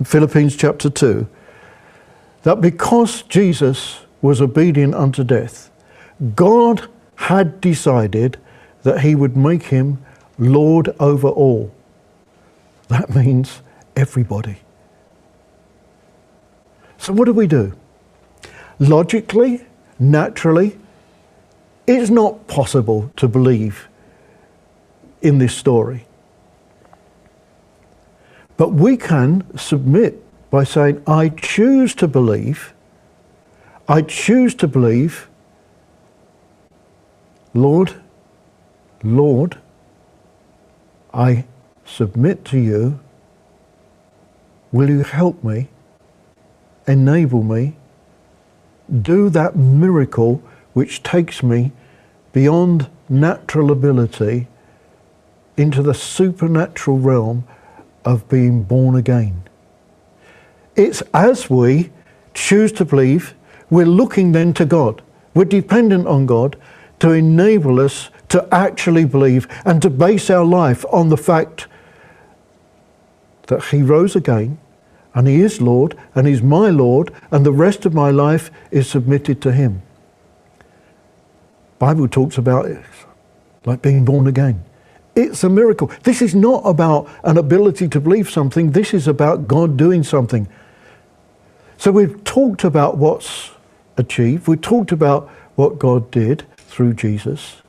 in 0.00 0.04
Philippians 0.04 0.56
chapter 0.56 0.90
2 0.90 1.28
that 2.42 2.60
because 2.60 3.22
Jesus 3.22 4.00
was 4.20 4.40
obedient 4.40 4.96
unto 4.96 5.22
death, 5.22 5.70
God 6.34 6.88
had 7.16 7.60
decided 7.60 8.38
that 8.82 9.00
he 9.00 9.14
would 9.14 9.36
make 9.36 9.64
him 9.64 10.04
Lord 10.38 10.94
over 10.98 11.28
all. 11.28 11.72
That 12.88 13.14
means 13.14 13.62
everybody. 13.96 14.58
So, 16.98 17.12
what 17.12 17.24
do 17.24 17.32
we 17.32 17.46
do? 17.46 17.72
Logically, 18.78 19.64
naturally, 19.98 20.78
it's 21.86 22.10
not 22.10 22.46
possible 22.46 23.10
to 23.16 23.28
believe 23.28 23.88
in 25.20 25.38
this 25.38 25.54
story. 25.54 26.06
But 28.56 28.72
we 28.72 28.96
can 28.96 29.56
submit 29.56 30.22
by 30.50 30.64
saying, 30.64 31.02
I 31.06 31.30
choose 31.30 31.94
to 31.96 32.06
believe, 32.06 32.74
I 33.88 34.02
choose 34.02 34.54
to 34.56 34.68
believe 34.68 35.28
Lord, 37.54 37.94
Lord, 39.02 39.58
I 41.12 41.44
submit 41.84 42.44
to 42.46 42.58
you. 42.58 43.00
Will 44.70 44.88
you 44.88 45.02
help 45.02 45.44
me? 45.44 45.68
Enable 46.86 47.42
me? 47.42 47.76
Do 49.02 49.28
that 49.30 49.54
miracle 49.54 50.42
which 50.72 51.02
takes 51.02 51.42
me 51.42 51.72
beyond 52.32 52.88
natural 53.08 53.70
ability 53.70 54.48
into 55.56 55.82
the 55.82 55.94
supernatural 55.94 56.98
realm 56.98 57.44
of 58.04 58.28
being 58.28 58.62
born 58.62 58.96
again. 58.96 59.42
It's 60.74 61.02
as 61.12 61.50
we 61.50 61.90
choose 62.32 62.72
to 62.72 62.84
believe, 62.86 63.34
we're 63.68 63.84
looking 63.84 64.32
then 64.32 64.54
to 64.54 64.64
God. 64.64 65.02
We're 65.34 65.44
dependent 65.44 66.06
on 66.06 66.24
God 66.24 66.56
to 67.02 67.10
enable 67.10 67.80
us 67.80 68.10
to 68.28 68.46
actually 68.54 69.04
believe 69.04 69.48
and 69.64 69.82
to 69.82 69.90
base 69.90 70.30
our 70.30 70.44
life 70.44 70.84
on 70.92 71.08
the 71.08 71.16
fact 71.16 71.66
that 73.48 73.60
He 73.64 73.82
rose 73.82 74.14
again 74.14 74.56
and 75.12 75.26
He 75.26 75.40
is 75.40 75.60
Lord 75.60 75.98
and 76.14 76.28
He's 76.28 76.42
my 76.42 76.70
Lord 76.70 77.12
and 77.32 77.44
the 77.44 77.50
rest 77.50 77.84
of 77.86 77.92
my 77.92 78.12
life 78.12 78.52
is 78.70 78.88
submitted 78.88 79.42
to 79.42 79.50
Him. 79.50 79.82
Bible 81.80 82.06
talks 82.06 82.38
about 82.38 82.66
it 82.66 82.80
like 83.64 83.82
being 83.82 84.04
born 84.04 84.28
again. 84.28 84.64
It's 85.16 85.42
a 85.42 85.48
miracle. 85.48 85.90
This 86.04 86.22
is 86.22 86.36
not 86.36 86.62
about 86.64 87.10
an 87.24 87.36
ability 87.36 87.88
to 87.88 88.00
believe 88.00 88.30
something. 88.30 88.70
This 88.70 88.94
is 88.94 89.08
about 89.08 89.48
God 89.48 89.76
doing 89.76 90.04
something. 90.04 90.46
So 91.78 91.90
we've 91.90 92.22
talked 92.22 92.62
about 92.62 92.96
what's 92.96 93.50
achieved. 93.96 94.46
We've 94.46 94.60
talked 94.60 94.92
about 94.92 95.28
what 95.56 95.80
God 95.80 96.08
did 96.12 96.46
through 96.72 96.94
Jesus. 96.94 97.62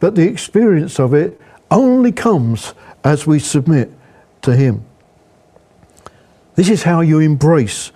But 0.00 0.16
the 0.16 0.28
experience 0.28 0.98
of 0.98 1.14
it 1.14 1.40
only 1.70 2.12
comes 2.12 2.74
as 3.04 3.26
we 3.26 3.38
submit 3.38 3.90
to 4.42 4.56
Him. 4.56 4.84
This 6.56 6.68
is 6.68 6.82
how 6.82 7.00
you 7.00 7.20
embrace 7.20 7.92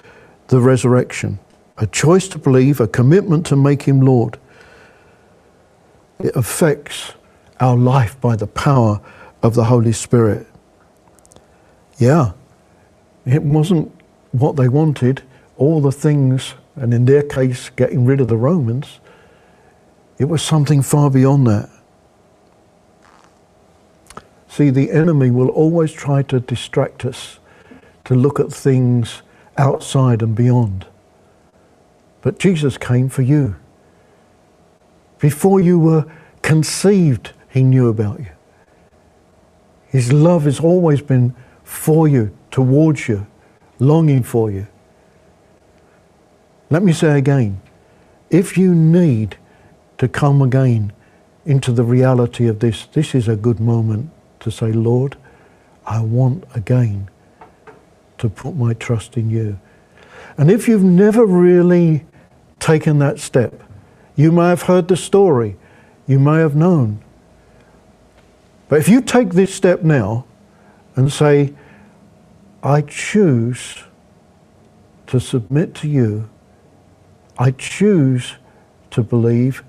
the 0.49 0.61
resurrection 0.61 1.39
a 1.81 1.87
choice 1.87 2.27
to 2.27 2.39
believe, 2.39 2.81
a 2.81 2.89
commitment 2.89 3.47
to 3.47 3.55
make 3.55 3.83
Him 3.83 4.01
Lord. 4.01 4.37
It 6.19 6.35
affects 6.35 7.13
our 7.61 7.77
life 7.77 8.21
by 8.21 8.35
the 8.35 8.49
power 8.49 9.01
of 9.45 9.55
the 9.55 9.65
Holy 9.65 9.93
Spirit. 9.93 10.45
Yeah, 11.99 12.33
it 13.25 13.45
wasn't 13.45 13.93
what 14.33 14.57
they 14.57 14.69
wanted, 14.69 15.23
all 15.57 15.81
the 15.81 15.93
things, 15.93 16.55
and 16.75 16.93
in 16.93 17.05
their 17.05 17.23
case, 17.23 17.71
getting 17.71 18.05
rid 18.05 18.21
of 18.21 18.27
the 18.27 18.37
Romans. 18.37 18.99
It 20.19 20.25
was 20.27 20.43
something 20.43 20.83
far 20.83 21.11
beyond 21.11 21.47
that. 21.47 21.71
See, 24.49 24.71
the 24.71 24.91
enemy 24.91 25.31
will 25.31 25.51
always 25.51 25.93
try 25.93 26.23
to 26.25 26.41
distract 26.41 27.05
us 27.05 27.39
to 28.05 28.15
look 28.15 28.41
at 28.41 28.53
things 28.53 29.23
outside 29.57 30.23
and 30.23 30.35
beyond. 30.35 30.87
But 32.23 32.39
Jesus 32.39 32.77
came 32.77 33.09
for 33.09 33.23
you. 33.23 33.57
Before 35.21 35.61
you 35.61 35.79
were 35.79 36.07
conceived, 36.43 37.33
he 37.49 37.63
knew 37.63 37.89
about 37.89 38.19
you. 38.19 38.31
His 39.89 40.13
love 40.13 40.45
has 40.45 40.61
always 40.61 41.01
been 41.01 41.35
for 41.63 42.09
you, 42.09 42.37
towards 42.51 43.09
you, 43.09 43.27
longing 43.79 44.23
for 44.23 44.51
you. 44.51 44.67
Let 46.71 46.83
me 46.83 46.93
say 46.93 47.17
again 47.19 47.61
if 48.31 48.59
you 48.59 48.75
need 48.75 49.37
to 49.99 50.09
come 50.09 50.43
again 50.43 50.93
into 51.45 51.73
the 51.73 51.85
reality 51.85 52.47
of 52.47 52.61
this, 52.61 52.87
this 52.87 53.15
is 53.15 53.29
a 53.29 53.37
good 53.37 53.61
moment 53.61 54.11
to 54.41 54.51
say, 54.51 54.73
Lord, 54.73 55.17
I 55.87 56.01
want 56.01 56.45
again 56.55 57.09
to 58.19 58.29
put 58.29 58.55
my 58.55 58.75
trust 58.75 59.17
in 59.17 59.31
you. 59.31 59.59
And 60.37 60.51
if 60.51 60.69
you've 60.69 60.85
never 60.85 61.25
really 61.25 62.05
taken 62.61 62.99
that 62.99 63.19
step, 63.19 63.63
you 64.15 64.31
may 64.33 64.49
have 64.49 64.63
heard 64.63 64.89
the 64.89 64.97
story, 64.97 65.57
you 66.07 66.19
may 66.19 66.39
have 66.39 66.55
known. 66.55 67.01
But 68.69 68.81
if 68.81 68.89
you 68.89 69.01
take 69.01 69.31
this 69.31 69.55
step 69.55 69.83
now 69.83 70.27
and 70.97 71.13
say, 71.13 71.55
I 72.63 72.83
choose 72.83 73.85
to 75.07 75.21
submit 75.21 75.75
to 75.77 75.89
you, 75.89 76.29
I 77.39 77.53
choose 77.53 78.35
to 78.91 79.03
believe 79.03 79.63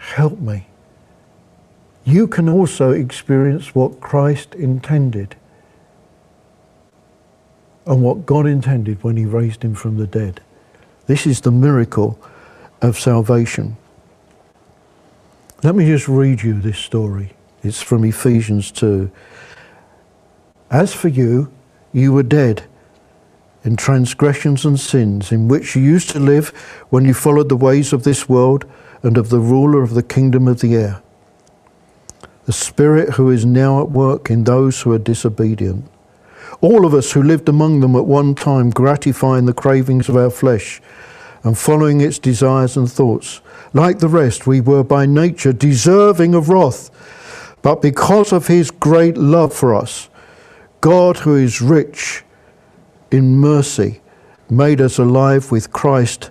help 0.00 0.40
me. 0.40 0.66
You 2.04 2.26
can 2.26 2.48
also 2.48 2.90
experience 2.90 3.74
what 3.74 4.00
Christ 4.00 4.54
intended 4.54 5.36
and 7.86 8.02
what 8.02 8.26
God 8.26 8.46
intended 8.46 9.02
when 9.04 9.16
He 9.16 9.26
raised 9.26 9.62
Him 9.62 9.74
from 9.74 9.98
the 9.98 10.06
dead. 10.06 10.40
This 11.06 11.26
is 11.26 11.40
the 11.40 11.50
miracle 11.50 12.18
of 12.80 12.98
salvation. 12.98 13.76
Let 15.62 15.74
me 15.74 15.86
just 15.86 16.08
read 16.08 16.42
you 16.42 16.58
this 16.58 16.78
story. 16.78 17.34
It's 17.62 17.82
from 17.82 18.04
Ephesians 18.04 18.70
2. 18.70 19.10
As 20.70 20.94
for 20.94 21.08
you, 21.08 21.52
you 21.92 22.12
were 22.12 22.22
dead 22.22 22.64
in 23.64 23.76
transgressions 23.76 24.64
and 24.64 24.80
sins 24.80 25.32
in 25.32 25.48
which 25.48 25.76
you 25.76 25.82
used 25.82 26.08
to 26.10 26.18
live 26.18 26.48
when 26.88 27.04
you 27.04 27.12
followed 27.12 27.50
the 27.50 27.56
ways 27.56 27.92
of 27.92 28.04
this 28.04 28.28
world 28.28 28.64
and 29.02 29.16
of 29.16 29.30
the 29.30 29.40
ruler 29.40 29.82
of 29.82 29.94
the 29.94 30.02
kingdom 30.02 30.46
of 30.46 30.60
the 30.60 30.74
air, 30.74 31.02
the 32.46 32.52
Spirit 32.52 33.14
who 33.14 33.30
is 33.30 33.44
now 33.44 33.80
at 33.80 33.90
work 33.90 34.30
in 34.30 34.44
those 34.44 34.80
who 34.80 34.92
are 34.92 34.98
disobedient. 34.98 35.84
All 36.60 36.84
of 36.84 36.94
us 36.94 37.12
who 37.12 37.22
lived 37.22 37.48
among 37.48 37.80
them 37.80 37.96
at 37.96 38.06
one 38.06 38.34
time, 38.34 38.70
gratifying 38.70 39.46
the 39.46 39.54
cravings 39.54 40.08
of 40.08 40.16
our 40.16 40.30
flesh 40.30 40.80
and 41.42 41.56
following 41.56 42.00
its 42.00 42.18
desires 42.18 42.76
and 42.76 42.90
thoughts. 42.90 43.40
Like 43.72 43.98
the 43.98 44.08
rest, 44.08 44.46
we 44.46 44.60
were 44.60 44.84
by 44.84 45.06
nature 45.06 45.52
deserving 45.52 46.34
of 46.34 46.48
wrath. 46.48 46.90
But 47.62 47.82
because 47.82 48.32
of 48.32 48.46
his 48.46 48.70
great 48.70 49.16
love 49.16 49.54
for 49.54 49.74
us, 49.74 50.08
God, 50.80 51.18
who 51.18 51.36
is 51.36 51.60
rich 51.60 52.24
in 53.10 53.36
mercy, 53.36 54.00
made 54.48 54.80
us 54.80 54.98
alive 54.98 55.50
with 55.50 55.72
Christ 55.72 56.30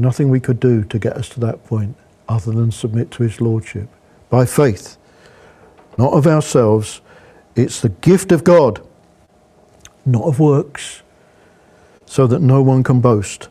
Nothing 0.00 0.30
we 0.30 0.40
could 0.40 0.58
do 0.58 0.82
to 0.84 0.98
get 0.98 1.12
us 1.12 1.28
to 1.30 1.40
that 1.40 1.64
point 1.66 1.94
other 2.28 2.52
than 2.52 2.72
submit 2.72 3.10
to 3.12 3.22
his 3.22 3.40
lordship 3.40 3.88
by 4.30 4.46
faith 4.46 4.96
not 6.00 6.14
of 6.14 6.26
ourselves. 6.26 7.02
It's 7.54 7.80
the 7.80 7.90
gift 7.90 8.32
of 8.32 8.42
God, 8.42 8.80
not 10.06 10.24
of 10.24 10.40
works, 10.40 11.02
so 12.06 12.26
that 12.26 12.40
no 12.40 12.62
one 12.62 12.82
can 12.82 13.00
boast. 13.02 13.48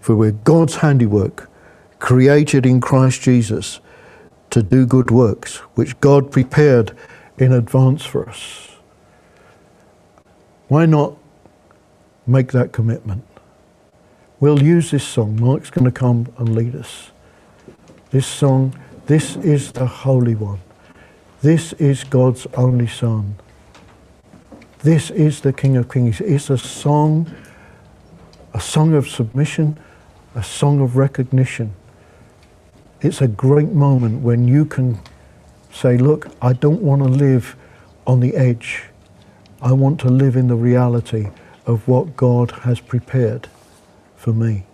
For 0.00 0.14
we're 0.14 0.30
God's 0.30 0.76
handiwork, 0.76 1.50
created 1.98 2.64
in 2.64 2.80
Christ 2.80 3.22
Jesus 3.22 3.80
to 4.50 4.62
do 4.62 4.86
good 4.86 5.10
works, 5.10 5.56
which 5.74 5.98
God 6.00 6.30
prepared 6.30 6.96
in 7.38 7.52
advance 7.52 8.04
for 8.04 8.28
us. 8.28 8.68
Why 10.68 10.86
not 10.86 11.16
make 12.28 12.52
that 12.52 12.72
commitment? 12.72 13.24
We'll 14.40 14.62
use 14.62 14.90
this 14.90 15.06
song. 15.06 15.38
Mark's 15.38 15.68
going 15.68 15.84
to 15.84 15.90
come 15.90 16.32
and 16.38 16.54
lead 16.54 16.74
us. 16.74 17.10
This 18.10 18.26
song, 18.26 18.74
this 19.04 19.36
is 19.36 19.70
the 19.72 19.84
Holy 19.84 20.34
One. 20.34 20.60
This 21.42 21.74
is 21.74 22.04
God's 22.04 22.46
only 22.54 22.86
Son. 22.86 23.34
This 24.78 25.10
is 25.10 25.42
the 25.42 25.52
King 25.52 25.76
of 25.76 25.90
Kings. 25.90 26.22
It's 26.22 26.48
a 26.48 26.56
song, 26.56 27.30
a 28.54 28.60
song 28.60 28.94
of 28.94 29.10
submission, 29.10 29.78
a 30.34 30.42
song 30.42 30.80
of 30.80 30.96
recognition. 30.96 31.74
It's 33.02 33.20
a 33.20 33.28
great 33.28 33.68
moment 33.68 34.22
when 34.22 34.48
you 34.48 34.64
can 34.64 35.00
say, 35.70 35.98
Look, 35.98 36.28
I 36.40 36.54
don't 36.54 36.80
want 36.80 37.02
to 37.02 37.08
live 37.08 37.56
on 38.06 38.20
the 38.20 38.34
edge. 38.36 38.84
I 39.60 39.72
want 39.72 40.00
to 40.00 40.08
live 40.08 40.34
in 40.34 40.48
the 40.48 40.56
reality 40.56 41.28
of 41.66 41.86
what 41.86 42.16
God 42.16 42.52
has 42.62 42.80
prepared 42.80 43.50
for 44.20 44.34
me. 44.34 44.69